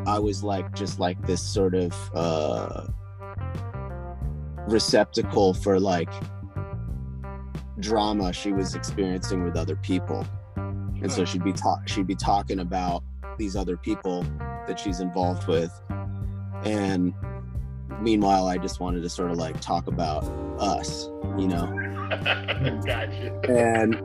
i 0.06 0.18
was 0.18 0.42
like 0.42 0.72
just 0.74 0.98
like 0.98 1.20
this 1.26 1.42
sort 1.42 1.74
of 1.74 1.94
uh 2.14 2.86
receptacle 4.66 5.54
for 5.54 5.78
like 5.78 6.10
drama 7.80 8.32
she 8.32 8.52
was 8.52 8.74
experiencing 8.74 9.44
with 9.44 9.56
other 9.56 9.76
people. 9.76 10.26
And 10.56 11.10
so 11.10 11.24
she'd 11.24 11.44
be 11.44 11.52
talk 11.52 11.86
she'd 11.86 12.06
be 12.06 12.14
talking 12.14 12.60
about 12.60 13.02
these 13.36 13.56
other 13.56 13.76
people 13.76 14.24
that 14.66 14.78
she's 14.78 15.00
involved 15.00 15.46
with. 15.48 15.72
And 16.64 17.12
meanwhile, 18.00 18.46
I 18.46 18.56
just 18.58 18.80
wanted 18.80 19.02
to 19.02 19.08
sort 19.08 19.30
of 19.30 19.36
like 19.36 19.60
talk 19.60 19.86
about 19.86 20.24
us, 20.58 21.10
you 21.38 21.48
know? 21.48 21.66
gotcha. 22.86 23.40
And, 23.48 23.96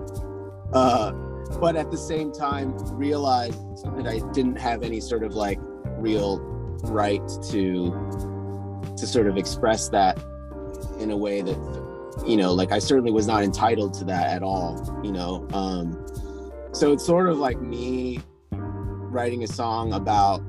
uh, 0.73 1.11
but 1.59 1.75
at 1.75 1.91
the 1.91 1.97
same 1.97 2.31
time, 2.31 2.75
realized 2.95 3.85
that 3.97 4.07
I 4.07 4.19
didn't 4.31 4.57
have 4.57 4.83
any 4.83 4.99
sort 4.99 5.23
of 5.23 5.33
like 5.33 5.59
real 5.97 6.39
right 6.83 7.27
to 7.49 7.91
to 8.97 9.07
sort 9.07 9.27
of 9.27 9.37
express 9.37 9.89
that 9.89 10.17
in 10.99 11.11
a 11.11 11.17
way 11.17 11.41
that 11.41 11.57
you 12.25 12.37
know 12.37 12.53
like 12.53 12.71
i 12.71 12.79
certainly 12.79 13.11
was 13.11 13.27
not 13.27 13.43
entitled 13.43 13.93
to 13.93 14.05
that 14.05 14.27
at 14.27 14.41
all 14.43 15.01
you 15.03 15.11
know 15.11 15.45
um 15.51 16.05
so 16.71 16.93
it's 16.93 17.05
sort 17.05 17.27
of 17.27 17.37
like 17.37 17.59
me 17.59 18.19
writing 18.51 19.43
a 19.43 19.47
song 19.47 19.91
about 19.91 20.41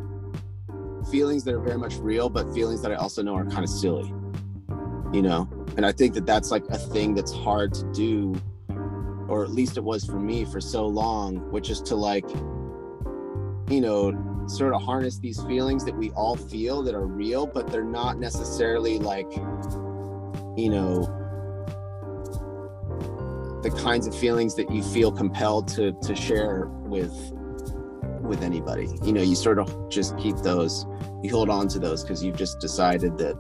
feelings 1.11 1.45
that 1.45 1.55
are 1.55 1.61
very 1.61 1.79
much 1.79 1.97
real, 1.97 2.29
but 2.29 2.53
feelings 2.53 2.83
that 2.83 2.93
I 2.93 2.97
also 2.97 3.23
know 3.23 3.35
are 3.35 3.47
kind 3.47 3.65
of 3.65 3.71
silly, 3.71 4.13
you 5.13 5.23
know? 5.23 5.49
And 5.77 5.87
I 5.87 5.93
think 5.93 6.15
that 6.15 6.27
that's 6.27 6.51
like 6.51 6.65
a 6.69 6.79
thing 6.79 7.15
that's 7.15 7.33
hard 7.33 7.75
to 7.75 7.85
do, 7.93 8.35
or 9.29 9.45
at 9.45 9.51
least 9.51 9.77
it 9.77 9.85
was 9.85 10.05
for 10.05 10.19
me 10.19 10.45
for 10.45 10.61
so 10.61 10.87
long, 10.87 11.51
which 11.51 11.71
is 11.71 11.81
to 11.83 11.97
like, 11.97 12.29
you 13.71 13.81
know, 13.81 14.45
sort 14.49 14.75
of 14.75 14.83
harness 14.83 15.19
these 15.19 15.41
feelings 15.45 15.85
that 15.85 15.97
we 15.97 16.11
all 16.11 16.37
feel 16.37 16.83
that 16.83 16.95
are 16.95 17.07
real, 17.07 17.47
but 17.47 17.71
they're 17.71 17.85
not 17.85 18.19
necessarily 18.19 18.99
like, 18.99 19.31
you 20.57 20.69
know, 20.69 21.17
the 23.63 23.71
kinds 23.71 24.07
of 24.07 24.15
feelings 24.17 24.55
that 24.57 24.71
you 24.71 24.83
feel 24.83 25.13
compelled 25.13 25.69
to 25.69 25.93
to 26.03 26.17
share 26.17 26.67
with 26.67 27.13
with 28.23 28.43
anybody. 28.43 28.89
You 29.03 29.13
know, 29.13 29.23
you 29.23 29.35
sort 29.35 29.59
of 29.59 29.91
just 29.91 30.17
keep 30.17 30.37
those, 30.37 30.87
you 31.23 31.31
hold 31.31 31.51
on 31.51 31.69
to 31.69 31.79
those 31.79 32.03
because 32.03 32.23
you've 32.23 32.37
just 32.37 32.61
decided 32.61 33.19
that 33.19 33.35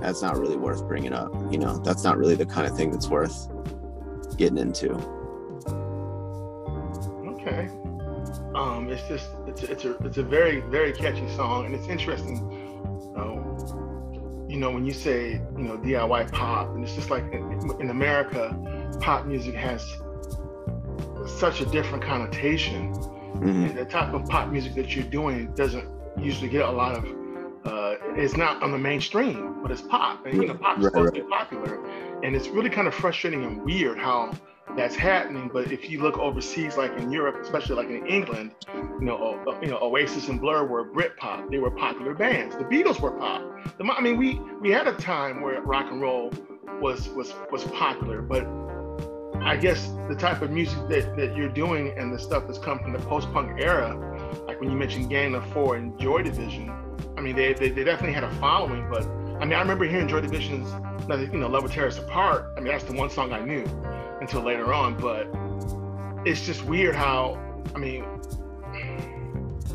that's 0.00 0.22
not 0.22 0.38
really 0.38 0.56
worth 0.56 0.86
bringing 0.86 1.12
up. 1.12 1.32
You 1.50 1.58
know, 1.58 1.78
that's 1.78 2.04
not 2.04 2.18
really 2.18 2.34
the 2.34 2.46
kind 2.46 2.66
of 2.66 2.76
thing 2.76 2.90
that's 2.90 3.08
worth 3.08 3.48
getting 4.36 4.58
into. 4.58 4.92
Okay. 7.32 7.68
Um, 8.54 8.88
it's 8.90 9.06
just 9.08 9.28
it's 9.46 9.62
it's 9.62 9.84
a 9.84 9.96
it's 9.98 10.18
a 10.18 10.22
very 10.22 10.60
very 10.60 10.92
catchy 10.92 11.28
song, 11.34 11.66
and 11.66 11.74
it's 11.74 11.88
interesting. 11.88 12.38
Um, 13.16 14.46
you 14.48 14.56
know, 14.56 14.70
when 14.70 14.84
you 14.84 14.92
say 14.92 15.32
you 15.32 15.62
know 15.62 15.76
DIY 15.78 16.32
pop, 16.32 16.74
and 16.74 16.82
it's 16.84 16.94
just 16.94 17.10
like 17.10 17.24
in, 17.32 17.70
in 17.80 17.90
America, 17.90 18.56
pop 19.00 19.26
music 19.26 19.54
has 19.54 19.84
such 21.38 21.60
a 21.60 21.66
different 21.66 22.02
connotation 22.02 22.94
Mm-hmm. 23.34 23.76
the 23.76 23.84
type 23.84 24.14
of 24.14 24.26
pop 24.26 24.48
music 24.48 24.74
that 24.74 24.96
you're 24.96 25.04
doing 25.04 25.52
doesn't 25.54 25.88
usually 26.18 26.48
get 26.48 26.64
a 26.64 26.70
lot 26.70 26.96
of. 26.96 27.04
It's 28.16 28.36
not 28.36 28.62
on 28.62 28.72
the 28.72 28.78
mainstream, 28.78 29.62
but 29.62 29.70
it's 29.70 29.82
pop, 29.82 30.26
and 30.26 30.42
you 30.42 30.48
know, 30.48 30.54
pop 30.54 30.78
is 30.78 30.84
right, 30.84 30.92
supposed 30.92 31.14
right. 31.14 31.18
to 31.18 31.22
be 31.24 31.28
popular, 31.28 31.84
and 32.22 32.34
it's 32.34 32.48
really 32.48 32.70
kind 32.70 32.88
of 32.88 32.94
frustrating 32.94 33.44
and 33.44 33.62
weird 33.64 33.98
how 33.98 34.32
that's 34.76 34.96
happening. 34.96 35.50
But 35.52 35.72
if 35.72 35.88
you 35.90 36.00
look 36.00 36.18
overseas, 36.18 36.76
like 36.76 36.92
in 36.98 37.10
Europe, 37.10 37.36
especially 37.40 37.76
like 37.76 37.88
in 37.88 38.06
England, 38.06 38.54
you 38.74 39.00
know, 39.00 39.58
you 39.62 39.68
know, 39.68 39.78
Oasis 39.78 40.28
and 40.28 40.40
Blur 40.40 40.64
were 40.64 40.84
Britpop. 40.84 41.50
They 41.50 41.58
were 41.58 41.70
popular 41.70 42.14
bands. 42.14 42.56
The 42.56 42.64
Beatles 42.64 43.00
were 43.00 43.12
pop. 43.12 43.42
The, 43.78 43.84
I 43.84 44.00
mean, 44.00 44.16
we 44.16 44.40
we 44.60 44.70
had 44.70 44.86
a 44.86 44.94
time 44.94 45.40
where 45.40 45.60
rock 45.62 45.90
and 45.90 46.00
roll 46.00 46.32
was 46.80 47.08
was 47.10 47.34
was 47.50 47.64
popular, 47.64 48.22
but 48.22 48.46
I 49.42 49.56
guess 49.56 49.88
the 50.08 50.16
type 50.16 50.42
of 50.42 50.50
music 50.50 50.78
that, 50.88 51.16
that 51.16 51.36
you're 51.36 51.48
doing 51.48 51.96
and 51.96 52.12
the 52.12 52.18
stuff 52.18 52.46
that's 52.46 52.58
come 52.58 52.80
from 52.80 52.92
the 52.92 52.98
post-punk 52.98 53.60
era, 53.60 53.96
like 54.46 54.60
when 54.60 54.70
you 54.70 54.76
mentioned 54.76 55.08
Gang 55.08 55.34
of 55.34 55.46
Four 55.52 55.76
and 55.76 55.98
Joy 55.98 56.22
Division, 56.22 56.68
I 57.18 57.20
mean, 57.20 57.34
they, 57.34 57.52
they, 57.52 57.70
they 57.70 57.82
definitely 57.82 58.14
had 58.14 58.22
a 58.22 58.30
following, 58.36 58.88
but 58.88 59.04
I 59.40 59.44
mean, 59.44 59.54
I 59.54 59.60
remember 59.60 59.84
hearing 59.84 60.06
Joy 60.06 60.20
Division's, 60.20 60.70
you 61.32 61.38
know, 61.38 61.48
Love 61.48 61.64
Will 61.64 61.70
Tear 61.70 61.88
Us 61.88 61.98
Apart. 61.98 62.54
I 62.56 62.60
mean, 62.60 62.70
that's 62.70 62.84
the 62.84 62.92
one 62.92 63.10
song 63.10 63.32
I 63.32 63.40
knew 63.40 63.64
until 64.20 64.42
later 64.42 64.72
on, 64.72 64.96
but 64.96 65.28
it's 66.24 66.46
just 66.46 66.64
weird 66.64 66.94
how, 66.94 67.36
I 67.74 67.78
mean. 67.78 68.04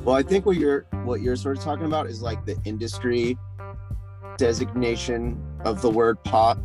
Well, 0.05 0.15
I 0.15 0.23
think 0.23 0.45
what 0.45 0.55
you're 0.55 0.85
what 1.03 1.19
you're 1.19 1.35
sort 1.35 1.57
of 1.57 1.63
talking 1.63 1.85
about 1.85 2.07
is 2.07 2.21
like 2.21 2.45
the 2.45 2.57
industry 2.63 3.37
designation 4.37 5.41
of 5.65 5.81
the 5.81 5.89
word 5.89 6.23
pop 6.23 6.57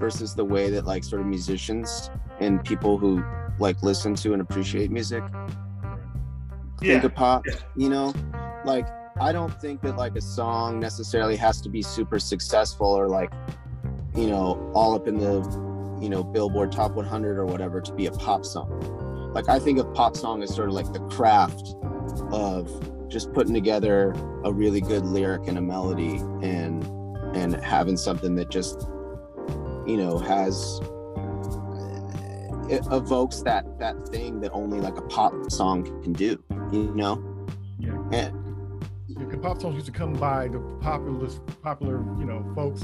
versus 0.00 0.34
the 0.34 0.44
way 0.44 0.68
that 0.70 0.84
like 0.84 1.04
sort 1.04 1.20
of 1.20 1.28
musicians 1.28 2.10
and 2.40 2.64
people 2.64 2.98
who 2.98 3.24
like 3.60 3.84
listen 3.84 4.16
to 4.16 4.32
and 4.32 4.42
appreciate 4.42 4.90
music 4.90 5.22
yeah. 6.80 6.94
think 6.94 7.04
of 7.04 7.14
pop. 7.14 7.44
Yeah. 7.46 7.54
You 7.76 7.88
know, 7.88 8.14
like 8.64 8.86
I 9.20 9.32
don't 9.32 9.60
think 9.60 9.80
that 9.82 9.96
like 9.96 10.16
a 10.16 10.20
song 10.20 10.80
necessarily 10.80 11.36
has 11.36 11.60
to 11.62 11.68
be 11.68 11.82
super 11.82 12.18
successful 12.18 12.88
or 12.88 13.08
like, 13.08 13.32
you 14.16 14.26
know, 14.26 14.70
all 14.74 14.94
up 14.94 15.06
in 15.06 15.18
the, 15.18 15.40
you 16.00 16.08
know, 16.08 16.24
Billboard 16.24 16.72
Top 16.72 16.92
100 16.92 17.38
or 17.38 17.46
whatever 17.46 17.80
to 17.80 17.92
be 17.92 18.06
a 18.06 18.10
pop 18.12 18.44
song. 18.44 19.32
Like 19.32 19.48
I 19.48 19.58
think 19.58 19.78
of 19.78 19.92
pop 19.94 20.16
song 20.16 20.42
as 20.42 20.54
sort 20.54 20.68
of 20.68 20.74
like 20.74 20.92
the 20.92 21.00
craft 21.00 21.74
of 22.32 23.08
just 23.08 23.32
putting 23.32 23.54
together 23.54 24.12
a 24.44 24.52
really 24.52 24.80
good 24.80 25.04
lyric 25.04 25.46
and 25.46 25.58
a 25.58 25.60
melody 25.60 26.16
and 26.42 26.84
and 27.36 27.54
having 27.56 27.96
something 27.96 28.34
that 28.34 28.50
just 28.50 28.88
you 29.86 29.96
know 29.96 30.18
has 30.18 30.80
eh, 32.70 32.76
it 32.76 32.86
evokes 32.90 33.42
that 33.42 33.64
that 33.78 33.96
thing 34.08 34.40
that 34.40 34.50
only 34.52 34.80
like 34.80 34.96
a 34.96 35.02
pop 35.02 35.32
song 35.50 35.84
can 36.02 36.12
do 36.12 36.42
you 36.72 36.92
know 36.94 37.22
yeah 37.78 37.96
and 38.12 38.43
pop 39.44 39.60
songs 39.60 39.74
used 39.74 39.84
to 39.84 39.92
come 39.92 40.14
by 40.14 40.48
the 40.48 40.58
popular 40.80 41.28
popular 41.62 41.98
you 42.18 42.24
know 42.24 42.42
folks. 42.54 42.82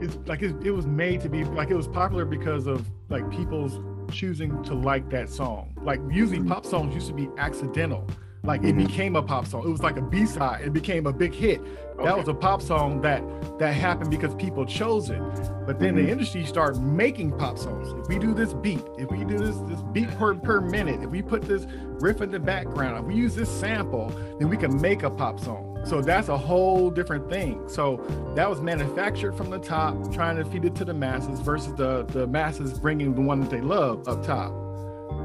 It's 0.00 0.16
like 0.26 0.42
it, 0.42 0.56
it 0.66 0.72
was 0.72 0.84
made 0.84 1.20
to 1.20 1.28
be 1.28 1.44
like 1.44 1.70
it 1.70 1.76
was 1.76 1.86
popular 1.86 2.24
because 2.24 2.66
of 2.66 2.90
like 3.08 3.30
people's 3.30 3.78
choosing 4.10 4.60
to 4.64 4.74
like 4.74 5.08
that 5.10 5.28
song. 5.28 5.76
Like 5.80 6.00
usually 6.10 6.42
pop 6.42 6.66
songs 6.66 6.92
used 6.92 7.06
to 7.06 7.12
be 7.12 7.28
accidental 7.38 8.04
like 8.48 8.64
it 8.64 8.74
mm-hmm. 8.74 8.86
became 8.86 9.14
a 9.14 9.22
pop 9.22 9.46
song. 9.46 9.64
It 9.64 9.70
was 9.70 9.82
like 9.82 9.98
a 9.98 10.02
B 10.02 10.26
side. 10.26 10.62
It 10.62 10.72
became 10.72 11.06
a 11.06 11.12
big 11.12 11.34
hit. 11.34 11.60
Okay. 11.60 12.04
That 12.04 12.16
was 12.16 12.28
a 12.28 12.34
pop 12.34 12.62
song 12.62 13.00
that 13.02 13.22
that 13.58 13.74
happened 13.74 14.10
because 14.10 14.34
people 14.34 14.64
chose 14.64 15.10
it. 15.10 15.20
But 15.66 15.78
then 15.78 15.94
mm-hmm. 15.94 16.06
the 16.06 16.10
industry 16.10 16.44
started 16.46 16.80
making 16.80 17.32
pop 17.32 17.58
songs. 17.58 17.92
If 17.92 18.08
we 18.08 18.18
do 18.18 18.32
this 18.32 18.54
beat, 18.54 18.82
if 18.96 19.10
we 19.10 19.22
do 19.24 19.38
this 19.38 19.56
this 19.68 19.82
beat 19.92 20.10
per 20.18 20.34
per 20.34 20.60
minute, 20.60 21.02
if 21.02 21.10
we 21.10 21.20
put 21.20 21.42
this 21.42 21.66
riff 22.00 22.22
in 22.22 22.30
the 22.30 22.40
background, 22.40 22.98
if 22.98 23.04
we 23.04 23.14
use 23.14 23.34
this 23.34 23.50
sample, 23.50 24.08
then 24.38 24.48
we 24.48 24.56
can 24.56 24.80
make 24.80 25.02
a 25.02 25.10
pop 25.10 25.38
song. 25.38 25.78
So 25.84 26.00
that's 26.00 26.28
a 26.28 26.38
whole 26.38 26.90
different 26.90 27.28
thing. 27.30 27.68
So 27.68 28.02
that 28.34 28.48
was 28.48 28.62
manufactured 28.62 29.32
from 29.32 29.50
the 29.50 29.58
top, 29.58 30.12
trying 30.12 30.36
to 30.36 30.44
feed 30.46 30.64
it 30.64 30.74
to 30.76 30.86
the 30.86 30.94
masses 30.94 31.40
versus 31.40 31.74
the 31.74 32.04
the 32.04 32.26
masses 32.26 32.78
bringing 32.78 33.14
the 33.14 33.20
one 33.20 33.40
that 33.40 33.50
they 33.50 33.60
love 33.60 34.08
up 34.08 34.24
top 34.24 34.67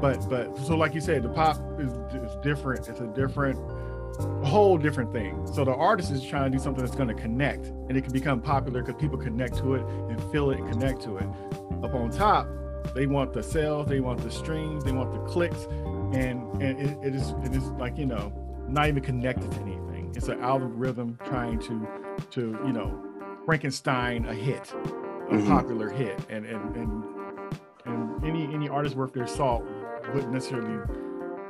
but 0.00 0.28
but 0.28 0.56
so 0.58 0.76
like 0.76 0.94
you 0.94 1.00
said, 1.00 1.22
the 1.22 1.28
pop 1.28 1.58
is, 1.78 1.92
is 2.14 2.36
different. 2.42 2.88
It's 2.88 3.00
a 3.00 3.06
different, 3.08 3.58
whole 4.44 4.78
different 4.78 5.12
thing. 5.12 5.46
So 5.52 5.64
the 5.64 5.74
artist 5.74 6.10
is 6.10 6.24
trying 6.24 6.50
to 6.50 6.56
do 6.56 6.62
something 6.62 6.84
that's 6.84 6.96
going 6.96 7.08
to 7.08 7.14
connect, 7.14 7.66
and 7.66 7.96
it 7.96 8.02
can 8.02 8.12
become 8.12 8.40
popular 8.40 8.82
because 8.82 9.00
people 9.00 9.18
connect 9.18 9.58
to 9.58 9.74
it 9.74 9.82
and 9.82 10.20
feel 10.32 10.50
it 10.50 10.58
and 10.58 10.70
connect 10.70 11.02
to 11.02 11.16
it. 11.16 11.26
Up 11.82 11.94
on 11.94 12.10
top, 12.10 12.48
they 12.94 13.06
want 13.06 13.32
the 13.32 13.42
sales, 13.42 13.88
they 13.88 14.00
want 14.00 14.20
the 14.20 14.30
streams, 14.30 14.84
they 14.84 14.92
want 14.92 15.12
the 15.12 15.20
clicks, 15.20 15.64
and 16.12 16.42
and 16.62 16.80
it, 16.80 16.98
it 17.02 17.14
is 17.14 17.30
it 17.44 17.54
is 17.54 17.64
like 17.72 17.96
you 17.98 18.06
know 18.06 18.32
not 18.68 18.88
even 18.88 19.02
connected 19.02 19.50
to 19.52 19.60
anything. 19.60 20.12
It's 20.16 20.28
an 20.28 20.40
algorithm 20.40 21.18
trying 21.24 21.58
to 21.60 21.88
to 22.32 22.40
you 22.66 22.72
know 22.72 23.02
Frankenstein 23.44 24.26
a 24.26 24.34
hit, 24.34 24.72
a 24.72 25.34
mm-hmm. 25.34 25.48
popular 25.48 25.90
hit, 25.90 26.18
and 26.28 26.46
and 26.46 26.76
and 26.76 27.04
and 27.84 28.24
any 28.24 28.52
any 28.54 28.68
artist 28.68 28.96
worth 28.96 29.12
their 29.12 29.26
salt 29.26 29.64
wouldn't 30.12 30.32
necessarily 30.32 30.82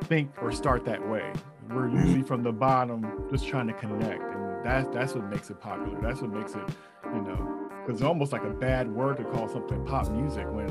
think 0.05 0.31
or 0.43 0.53
start 0.53 0.85
that 0.85 1.07
way. 1.09 1.33
We're 1.71 1.89
usually 1.89 2.23
from 2.23 2.43
the 2.43 2.53
bottom, 2.53 3.27
just 3.31 3.49
trying 3.49 3.67
to 3.69 3.73
connect, 3.73 4.23
and 4.23 4.65
that's 4.65 4.89
that's 4.95 5.15
what 5.15 5.31
makes 5.31 5.51
it 5.51 5.61
popular. 5.61 5.99
That's 6.01 6.21
what 6.21 6.31
makes 6.31 6.55
it, 6.55 6.69
you 7.07 7.23
know, 7.23 7.71
because 7.81 8.01
it's 8.01 8.07
almost 8.07 8.33
like 8.33 8.45
a 8.45 8.51
bad 8.51 8.91
word 8.91 9.17
to 9.17 9.25
call 9.25 9.49
something 9.49 9.85
pop 9.87 10.11
music 10.11 10.47
when 10.51 10.69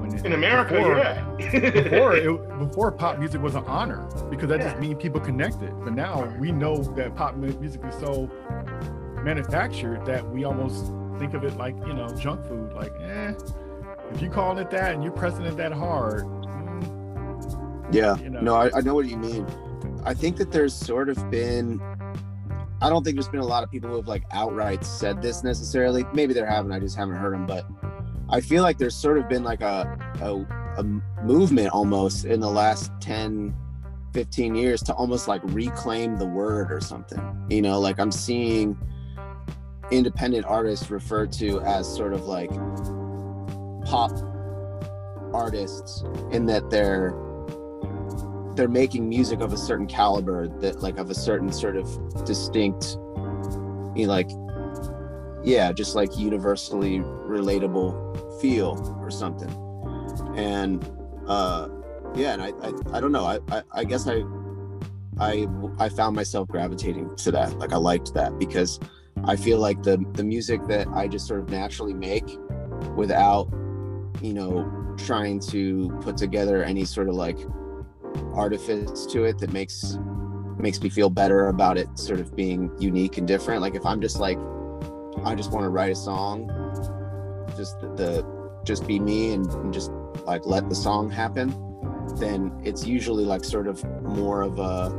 when 0.00 0.14
it, 0.14 0.24
in 0.24 0.32
America, 0.32 0.74
before, 0.74 0.96
yeah. 0.98 1.70
before 1.70 2.16
it, 2.16 2.58
before 2.58 2.92
pop 2.92 3.18
music 3.18 3.40
was 3.40 3.54
an 3.54 3.64
honor 3.64 4.06
because 4.30 4.48
that 4.48 4.60
yeah. 4.60 4.68
just 4.68 4.80
means 4.80 5.02
people 5.02 5.20
connected. 5.20 5.72
But 5.82 5.94
now 5.94 6.26
we 6.38 6.52
know 6.52 6.76
that 6.76 7.14
pop 7.16 7.36
music 7.36 7.82
is 7.84 7.94
so 7.94 8.30
manufactured 9.22 10.04
that 10.04 10.28
we 10.28 10.44
almost 10.44 10.92
think 11.18 11.34
of 11.34 11.44
it 11.44 11.56
like 11.56 11.74
you 11.86 11.94
know 11.94 12.08
junk 12.16 12.46
food. 12.46 12.72
Like, 12.74 12.92
eh, 13.00 13.32
if 14.12 14.20
you 14.20 14.28
calling 14.28 14.58
it 14.58 14.70
that 14.70 14.94
and 14.94 15.02
you're 15.02 15.12
pressing 15.12 15.44
it 15.44 15.56
that 15.56 15.72
hard, 15.72 16.26
yeah. 17.94 18.18
You 18.18 18.30
know? 18.30 18.40
No, 18.40 18.54
I, 18.56 18.70
I 18.76 18.80
know 18.80 18.94
what 18.94 19.06
you 19.06 19.16
mean. 19.16 19.46
I 20.04 20.14
think 20.14 20.36
that 20.36 20.52
there's 20.52 20.74
sort 20.74 21.08
of 21.08 21.30
been 21.30 21.80
I 22.84 22.90
don't 22.90 23.02
think 23.02 23.16
there's 23.16 23.28
been 23.28 23.40
a 23.40 23.46
lot 23.46 23.64
of 23.64 23.70
people 23.70 23.88
who 23.88 23.96
have 23.96 24.08
like 24.08 24.24
outright 24.30 24.84
said 24.84 25.22
this 25.22 25.42
necessarily. 25.42 26.04
Maybe 26.12 26.34
there 26.34 26.44
haven't. 26.44 26.72
I 26.72 26.80
just 26.80 26.96
haven't 26.96 27.14
heard 27.16 27.32
them. 27.32 27.46
But 27.46 27.66
I 28.28 28.42
feel 28.42 28.62
like 28.62 28.76
there's 28.76 28.94
sort 28.94 29.16
of 29.16 29.26
been 29.26 29.42
like 29.42 29.62
a, 29.62 29.98
a, 30.20 30.80
a 30.80 30.82
movement 31.24 31.70
almost 31.70 32.26
in 32.26 32.40
the 32.40 32.50
last 32.50 32.92
10, 33.00 33.54
15 34.12 34.54
years 34.54 34.82
to 34.82 34.92
almost 34.92 35.28
like 35.28 35.40
reclaim 35.44 36.16
the 36.16 36.26
word 36.26 36.70
or 36.70 36.80
something. 36.82 37.46
You 37.48 37.62
know, 37.62 37.80
like 37.80 37.98
I'm 37.98 38.12
seeing 38.12 38.76
independent 39.90 40.44
artists 40.44 40.90
referred 40.90 41.32
to 41.32 41.60
as 41.60 41.90
sort 41.90 42.12
of 42.12 42.26
like 42.26 42.50
pop 43.86 44.12
artists 45.32 46.04
in 46.32 46.44
that 46.46 46.68
they're 46.68 47.14
they're 48.56 48.68
making 48.68 49.08
music 49.08 49.40
of 49.40 49.52
a 49.52 49.56
certain 49.56 49.86
caliber 49.86 50.48
that 50.60 50.80
like 50.82 50.98
of 50.98 51.10
a 51.10 51.14
certain 51.14 51.52
sort 51.52 51.76
of 51.76 52.24
distinct 52.24 52.96
you 53.96 54.06
know, 54.06 54.12
like 54.12 54.30
yeah 55.44 55.72
just 55.72 55.94
like 55.94 56.16
universally 56.16 56.98
relatable 56.98 58.40
feel 58.40 58.96
or 59.00 59.10
something. 59.10 59.50
And 60.36 60.84
uh 61.26 61.68
yeah 62.14 62.34
and 62.34 62.42
i 62.42 62.48
i, 62.62 62.96
I 62.96 63.00
don't 63.00 63.12
know. 63.12 63.24
I, 63.24 63.38
I 63.50 63.62
i 63.72 63.84
guess 63.84 64.06
i 64.08 64.22
i 65.18 65.46
i 65.78 65.88
found 65.88 66.16
myself 66.16 66.48
gravitating 66.48 67.14
to 67.16 67.30
that. 67.32 67.58
Like 67.58 67.72
i 67.72 67.76
liked 67.76 68.14
that 68.14 68.38
because 68.38 68.80
i 69.24 69.36
feel 69.36 69.58
like 69.58 69.82
the 69.82 70.04
the 70.14 70.24
music 70.24 70.66
that 70.66 70.88
i 70.88 71.06
just 71.06 71.26
sort 71.26 71.40
of 71.40 71.48
naturally 71.48 71.94
make 71.94 72.36
without 72.96 73.48
you 74.20 74.34
know 74.34 74.94
trying 74.98 75.38
to 75.38 75.88
put 76.00 76.16
together 76.16 76.62
any 76.62 76.84
sort 76.84 77.08
of 77.08 77.14
like 77.14 77.38
artifice 78.34 79.06
to 79.06 79.24
it 79.24 79.38
that 79.38 79.52
makes 79.52 79.98
makes 80.58 80.80
me 80.80 80.88
feel 80.88 81.10
better 81.10 81.48
about 81.48 81.76
it 81.76 81.86
sort 81.98 82.20
of 82.20 82.34
being 82.34 82.70
unique 82.78 83.18
and 83.18 83.28
different. 83.28 83.60
Like 83.60 83.74
if 83.74 83.84
i'm 83.84 84.00
just 84.00 84.18
like 84.18 84.38
i 85.24 85.34
just 85.34 85.50
want 85.52 85.64
to 85.64 85.68
write 85.68 85.92
a 85.92 85.94
song 85.94 86.48
just 87.56 87.80
the, 87.80 87.88
the 87.94 88.62
just 88.64 88.86
be 88.86 88.98
me 88.98 89.32
and, 89.32 89.46
and 89.46 89.72
just 89.72 89.90
like 90.24 90.44
let 90.44 90.68
the 90.68 90.74
song 90.74 91.10
happen 91.10 91.54
then 92.18 92.52
it's 92.62 92.86
usually 92.86 93.24
like 93.24 93.44
sort 93.44 93.66
of 93.66 93.82
more 94.02 94.42
of 94.42 94.58
a 94.58 94.90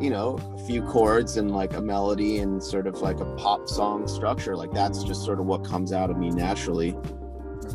you 0.00 0.08
know 0.08 0.38
a 0.54 0.58
few 0.66 0.82
chords 0.82 1.36
and 1.36 1.50
like 1.50 1.74
a 1.74 1.80
melody 1.80 2.38
and 2.38 2.62
sort 2.62 2.86
of 2.86 3.00
like 3.00 3.20
a 3.20 3.24
pop 3.36 3.68
song 3.68 4.08
structure. 4.08 4.56
Like 4.56 4.72
that's 4.72 5.04
just 5.04 5.24
sort 5.24 5.38
of 5.38 5.46
what 5.46 5.64
comes 5.64 5.92
out 5.92 6.10
of 6.10 6.16
me 6.16 6.30
naturally. 6.30 6.96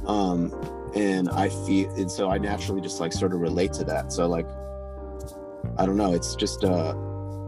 Um 0.05 0.49
and 0.95 1.29
I 1.29 1.49
feel 1.49 1.89
and 1.91 2.09
so 2.09 2.29
I 2.29 2.37
naturally 2.37 2.81
just 2.81 2.99
like 2.99 3.13
sort 3.13 3.33
of 3.33 3.41
relate 3.41 3.73
to 3.73 3.83
that. 3.85 4.11
So 4.11 4.27
like 4.27 4.47
I 5.77 5.85
don't 5.85 5.97
know, 5.97 6.13
it's 6.13 6.35
just 6.35 6.63
uh 6.63 6.95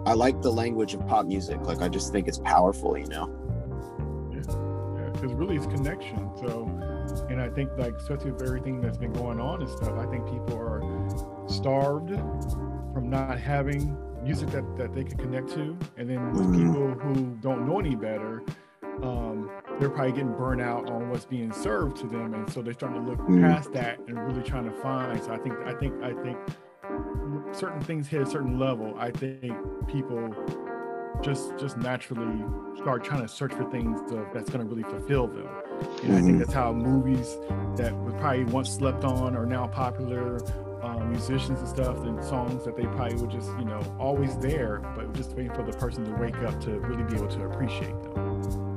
I 0.05 0.13
like 0.13 0.41
the 0.41 0.51
language 0.51 0.93
of 0.93 1.05
pop 1.07 1.25
music. 1.25 1.59
Like 1.61 1.81
I 1.81 1.89
just 1.89 2.11
think 2.11 2.27
it's 2.27 2.39
powerful, 2.39 2.97
you 2.97 3.07
know. 3.07 3.29
Yeah, 4.31 5.03
yeah, 5.03 5.09
because 5.11 5.33
really 5.33 5.57
it's 5.57 5.65
connection. 5.65 6.29
So, 6.37 6.63
and 7.29 7.41
I 7.41 7.49
think 7.49 7.71
like 7.77 7.95
especially 7.95 8.31
with 8.31 8.43
everything 8.43 8.79
that's 8.79 8.97
been 8.97 9.11
going 9.11 9.41
on 9.41 9.61
and 9.61 9.69
stuff, 9.69 9.97
I 9.97 10.05
think 10.05 10.25
people 10.25 10.57
are 10.57 10.81
starved 11.49 12.09
from 12.93 13.09
not 13.09 13.37
having 13.37 13.97
music 14.23 14.49
that, 14.51 14.77
that 14.77 14.93
they 14.93 15.03
can 15.03 15.17
connect 15.17 15.49
to, 15.49 15.77
and 15.97 16.09
then 16.09 16.19
mm-hmm. 16.19 16.53
people 16.53 16.89
who 16.91 17.37
don't 17.41 17.67
know 17.67 17.79
any 17.79 17.95
better, 17.95 18.43
um, 19.03 19.26
they're 19.79 19.89
probably 19.89 20.11
getting 20.11 20.33
burnt 20.33 20.61
out 20.61 20.89
on 20.89 21.09
what's 21.09 21.25
being 21.25 21.51
served 21.51 21.97
to 21.97 22.07
them, 22.07 22.33
and 22.33 22.51
so 22.51 22.61
they're 22.61 22.73
starting 22.73 23.03
to 23.03 23.09
look 23.09 23.19
mm. 23.19 23.41
past 23.41 23.71
that 23.73 23.99
and 23.99 24.19
really 24.19 24.43
trying 24.43 24.65
to 24.65 24.71
find. 24.81 25.21
So 25.23 25.31
I 25.31 25.37
think 25.37 25.55
I 25.65 25.73
think 25.73 26.03
I 26.03 26.13
think 26.23 26.37
certain 27.51 27.81
things 27.81 28.07
hit 28.07 28.21
a 28.21 28.25
certain 28.25 28.57
level. 28.59 28.95
I 28.97 29.11
think 29.11 29.53
people 29.87 30.33
just 31.21 31.57
just 31.57 31.77
naturally 31.77 32.43
start 32.77 33.03
trying 33.03 33.21
to 33.21 33.27
search 33.27 33.53
for 33.53 33.69
things 33.69 33.99
to, 34.11 34.27
that's 34.33 34.49
going 34.49 34.67
to 34.67 34.73
really 34.73 34.87
fulfill 34.87 35.27
them. 35.27 35.47
And 35.47 35.87
mm-hmm. 35.87 36.11
I 36.11 36.15
think 36.15 36.25
mm-hmm. 36.25 36.37
that's 36.39 36.53
how 36.53 36.73
movies 36.73 37.37
that 37.75 37.93
were 37.95 38.13
probably 38.13 38.45
once 38.45 38.69
slept 38.69 39.03
on 39.03 39.35
are 39.35 39.45
now 39.45 39.67
popular. 39.67 40.39
Um, 40.83 41.09
musicians 41.09 41.59
and 41.59 41.67
stuff, 41.67 41.97
and 42.03 42.23
songs 42.23 42.63
that 42.63 42.77
they 42.77 42.83
probably 42.83 43.15
were 43.15 43.27
just 43.27 43.49
you 43.57 43.65
know 43.65 43.81
always 43.99 44.37
there, 44.37 44.77
but 44.95 45.11
just 45.13 45.31
waiting 45.31 45.51
for 45.53 45.63
the 45.63 45.73
person 45.73 46.05
to 46.05 46.11
wake 46.21 46.37
up 46.37 46.61
to 46.61 46.79
really 46.81 47.03
be 47.03 47.15
able 47.15 47.27
to 47.27 47.45
appreciate 47.45 47.99
them. 48.03 48.26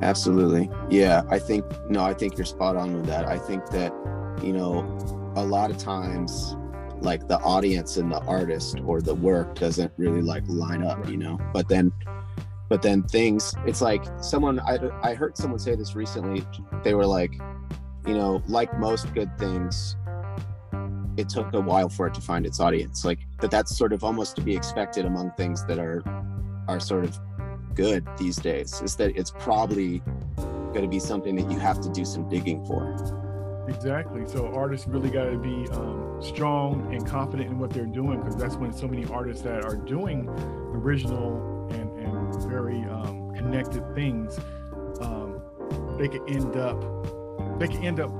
Absolutely, 0.02 0.70
yeah. 0.88 1.22
I 1.28 1.38
think 1.38 1.64
no, 1.90 2.02
I 2.02 2.14
think 2.14 2.36
you're 2.38 2.46
spot 2.46 2.76
on 2.76 2.94
with 2.94 3.06
that. 3.06 3.26
I 3.26 3.38
think 3.38 3.66
that 3.70 3.92
you 4.42 4.52
know 4.52 4.80
a 5.36 5.44
lot 5.44 5.70
of 5.70 5.78
times 5.78 6.56
like 7.00 7.28
the 7.28 7.38
audience 7.40 7.96
and 7.96 8.10
the 8.10 8.20
artist 8.20 8.78
or 8.84 9.00
the 9.00 9.14
work 9.14 9.54
doesn't 9.56 9.92
really 9.96 10.22
like 10.22 10.42
line 10.46 10.82
up, 10.82 11.08
you 11.08 11.16
know. 11.16 11.38
But 11.52 11.68
then 11.68 11.92
but 12.70 12.80
then 12.80 13.02
things 13.02 13.52
it's 13.66 13.82
like 13.82 14.02
someone 14.22 14.60
I, 14.60 14.78
I 15.02 15.12
heard 15.12 15.36
someone 15.36 15.58
say 15.58 15.74
this 15.74 15.94
recently 15.94 16.46
they 16.82 16.94
were 16.94 17.04
like 17.04 17.34
you 18.06 18.14
know 18.14 18.42
like 18.46 18.72
most 18.78 19.12
good 19.12 19.36
things 19.36 19.96
it 21.16 21.28
took 21.28 21.52
a 21.52 21.60
while 21.60 21.90
for 21.90 22.06
it 22.06 22.14
to 22.14 22.20
find 22.20 22.46
its 22.46 22.60
audience 22.60 23.04
like 23.04 23.18
that 23.40 23.50
that's 23.50 23.76
sort 23.76 23.92
of 23.92 24.04
almost 24.04 24.36
to 24.36 24.42
be 24.42 24.56
expected 24.56 25.04
among 25.04 25.32
things 25.32 25.66
that 25.66 25.78
are 25.78 26.02
are 26.68 26.80
sort 26.80 27.04
of 27.04 27.18
good 27.80 28.06
these 28.18 28.36
days 28.36 28.80
is 28.82 28.94
that 28.96 29.16
it's 29.16 29.30
probably 29.30 30.02
going 30.36 30.82
to 30.82 30.88
be 30.88 30.98
something 31.00 31.34
that 31.36 31.50
you 31.50 31.58
have 31.58 31.80
to 31.80 31.88
do 31.88 32.04
some 32.04 32.28
digging 32.28 32.64
for. 32.66 32.94
Exactly. 33.68 34.26
So 34.26 34.52
artists 34.54 34.86
really 34.86 35.10
got 35.10 35.24
to 35.24 35.38
be 35.38 35.68
um, 35.72 36.18
strong 36.20 36.92
and 36.94 37.06
confident 37.06 37.50
in 37.50 37.58
what 37.58 37.70
they're 37.70 37.86
doing 37.86 38.20
because 38.20 38.36
that's 38.36 38.56
when 38.56 38.72
so 38.72 38.86
many 38.86 39.06
artists 39.06 39.42
that 39.42 39.64
are 39.64 39.76
doing 39.76 40.28
original 40.74 41.68
and 41.70 41.90
very 42.44 42.82
um, 42.84 43.32
connected 43.34 43.82
things, 43.94 44.38
um, 45.00 45.40
they 45.98 46.08
could 46.08 46.28
end 46.28 46.56
up 46.56 46.80
they 47.58 47.68
can 47.68 47.84
end 47.84 48.00
up 48.00 48.10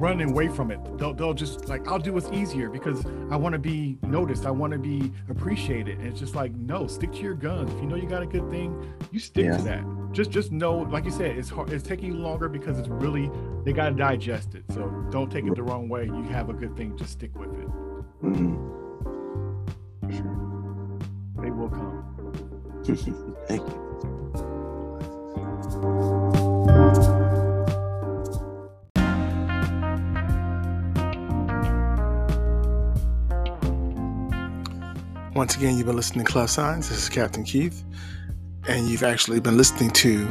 running 0.00 0.30
away 0.30 0.48
from 0.48 0.70
it. 0.70 0.80
They'll, 0.98 1.12
they'll 1.12 1.34
just 1.34 1.68
like, 1.68 1.86
I'll 1.86 1.98
do 1.98 2.12
what's 2.12 2.30
easier 2.30 2.70
because 2.70 3.04
I 3.30 3.36
want 3.36 3.52
to 3.52 3.58
be 3.58 3.98
noticed. 4.02 4.46
I 4.46 4.50
want 4.50 4.72
to 4.72 4.78
be 4.78 5.12
appreciated. 5.28 5.98
And 5.98 6.08
it's 6.08 6.18
just 6.18 6.34
like, 6.34 6.52
no, 6.54 6.86
stick 6.86 7.12
to 7.12 7.18
your 7.18 7.34
guns. 7.34 7.72
If 7.72 7.80
you 7.80 7.86
know 7.86 7.96
you 7.96 8.08
got 8.08 8.22
a 8.22 8.26
good 8.26 8.50
thing, 8.50 8.92
you 9.12 9.20
stick 9.20 9.44
yeah. 9.44 9.56
to 9.58 9.62
that. 9.64 9.84
Just, 10.12 10.30
just 10.30 10.50
know, 10.50 10.78
like 10.78 11.04
you 11.04 11.10
said, 11.10 11.36
it's 11.36 11.50
hard. 11.50 11.70
It's 11.70 11.86
taking 11.86 12.20
longer 12.20 12.48
because 12.48 12.78
it's 12.78 12.88
really, 12.88 13.30
they 13.64 13.72
got 13.72 13.90
to 13.90 13.94
digest 13.94 14.54
it. 14.54 14.64
So 14.72 14.88
don't 15.10 15.30
take 15.30 15.44
it 15.44 15.54
the 15.54 15.62
wrong 15.62 15.88
way. 15.88 16.06
You 16.06 16.22
have 16.24 16.48
a 16.48 16.54
good 16.54 16.76
thing, 16.76 16.96
just 16.96 17.12
stick 17.12 17.38
with 17.38 17.50
it. 17.50 17.68
Mm-hmm. 18.22 18.80
Sure. 20.10 20.98
They 21.42 21.50
will 21.50 21.68
come. 21.68 22.06
Thank 23.46 23.66
you. 23.68 23.89
Once 35.40 35.56
again, 35.56 35.78
you've 35.78 35.86
been 35.86 35.96
listening 35.96 36.22
to 36.22 36.30
Clef 36.30 36.50
Signs. 36.50 36.90
This 36.90 36.98
is 36.98 37.08
Captain 37.08 37.44
Keith, 37.44 37.82
and 38.68 38.86
you've 38.86 39.02
actually 39.02 39.40
been 39.40 39.56
listening 39.56 39.88
to 39.92 40.26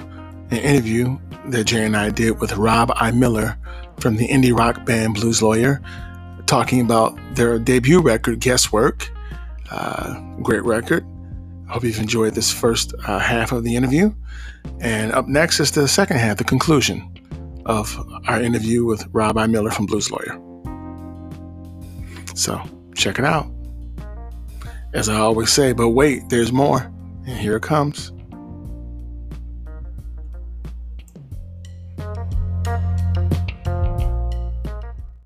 an 0.51 0.57
interview 0.57 1.17
that 1.47 1.63
Jerry 1.63 1.87
and 1.87 1.97
I 1.97 2.11
did 2.11 2.39
with 2.39 2.55
Rob 2.57 2.91
I. 2.93 3.09
Miller 3.09 3.57
from 3.99 4.17
the 4.17 4.27
indie 4.27 4.55
rock 4.55 4.85
band 4.85 5.15
Blues 5.15 5.41
Lawyer, 5.41 5.81
talking 6.45 6.79
about 6.81 7.17
their 7.33 7.57
debut 7.57 7.99
record, 7.99 8.39
Guesswork. 8.39 9.09
Uh, 9.71 10.19
great 10.43 10.63
record. 10.63 11.03
I 11.67 11.73
hope 11.73 11.83
you've 11.83 11.97
enjoyed 11.97 12.35
this 12.35 12.53
first 12.53 12.93
uh, 13.07 13.17
half 13.17 13.51
of 13.51 13.63
the 13.63 13.75
interview. 13.75 14.13
And 14.79 15.11
up 15.11 15.27
next 15.27 15.59
is 15.59 15.71
the 15.71 15.87
second 15.87 16.17
half, 16.17 16.37
the 16.37 16.43
conclusion 16.43 17.11
of 17.65 17.97
our 18.27 18.39
interview 18.39 18.85
with 18.85 19.07
Rob 19.11 19.39
I. 19.39 19.47
Miller 19.47 19.71
from 19.71 19.87
Blues 19.87 20.11
Lawyer. 20.11 20.39
So 22.35 22.61
check 22.93 23.17
it 23.17 23.25
out. 23.25 23.47
As 24.93 25.07
I 25.07 25.17
always 25.17 25.51
say, 25.51 25.73
but 25.73 25.89
wait, 25.89 26.29
there's 26.29 26.51
more. 26.51 26.91
And 27.27 27.37
here 27.37 27.55
it 27.57 27.63
comes. 27.63 28.11